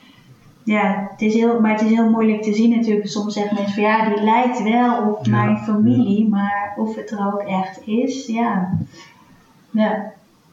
[0.64, 3.08] ja, het is heel, maar het is heel moeilijk te zien natuurlijk.
[3.08, 7.10] Soms zeggen mensen van ja, die lijkt wel op Ja, mijn familie, maar of het
[7.10, 8.70] er ook echt is, ja.
[9.70, 10.12] Ja,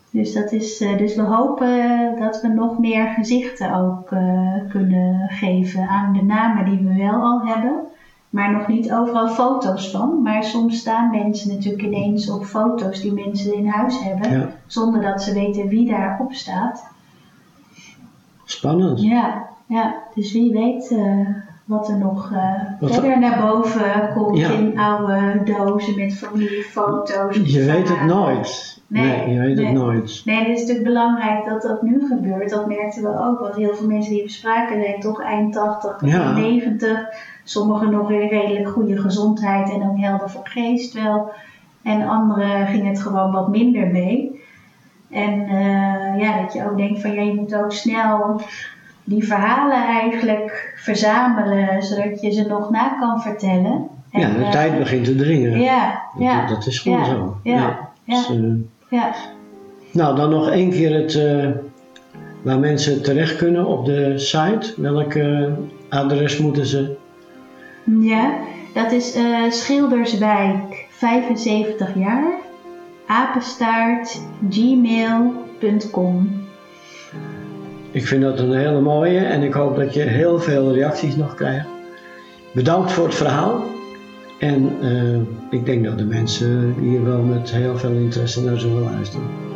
[0.09, 5.29] dus, dat is, eh, dus we hopen dat we nog meer gezichten ook eh, kunnen
[5.29, 7.79] geven aan de namen die we wel al hebben.
[8.29, 10.21] Maar nog niet overal foto's van.
[10.21, 14.31] Maar soms staan mensen natuurlijk ineens op foto's die mensen in huis hebben.
[14.31, 14.49] ja.
[14.65, 16.87] Zonder dat ze weten wie daarop staat.
[18.43, 19.01] Spannend.
[19.01, 19.95] Ja, ja.
[20.15, 21.27] dus wie weet eh,
[21.69, 22.31] wat er nog
[22.79, 24.49] Wat verder naar boven komt Ja.
[24.49, 27.35] in oude dozen met familiefoto's.
[27.35, 28.81] Je weet het nooit.
[28.87, 29.65] Nee, Nee, je weet nee.
[29.65, 30.21] het nooit.
[30.25, 32.49] Nee, het is natuurlijk belangrijk dat dat nu gebeurt.
[32.49, 33.39] Dat merkten we ook.
[33.39, 36.31] Want heel veel mensen die we spraken zijn toch eind 80, begin Ja.
[36.33, 36.99] 90.
[37.43, 41.31] Sommigen nog in redelijk goede gezondheid en ook helder van geest wel.
[41.83, 44.41] En anderen ging het gewoon wat minder mee.
[45.09, 48.41] En eh, ja, dat je ook denkt van ja, je moet ook snel
[49.09, 53.87] die verhalen eigenlijk verzamelen, zodat je ze nog na kan vertellen.
[54.11, 55.59] Ja, de eh, tijd begint te dringen.
[55.59, 56.45] Ja, Dat, ja.
[56.47, 57.37] dat is gewoon ja, zo.
[57.43, 58.43] Ja, ja, Dus, eh,
[58.89, 59.13] ja.
[59.91, 61.49] nou, dan nog één keer het, eh,
[62.41, 64.73] waar mensen terecht kunnen op de site.
[64.77, 65.13] Welk
[65.89, 66.95] adres moeten ze?
[67.99, 68.33] Ja,
[68.73, 69.17] dat is
[69.49, 72.33] Schilderswijk 75 jaar,
[73.07, 76.38] apenstaart gmail.com.
[77.91, 81.35] Ik vind dat een hele mooie en ik hoop dat je heel veel reacties nog
[81.35, 81.67] krijgt.
[82.53, 83.63] Bedankt voor het verhaal.
[84.39, 88.83] En eh, ik denk dat de mensen hier wel met heel veel interesse naar zullen
[88.83, 89.48] luisteren.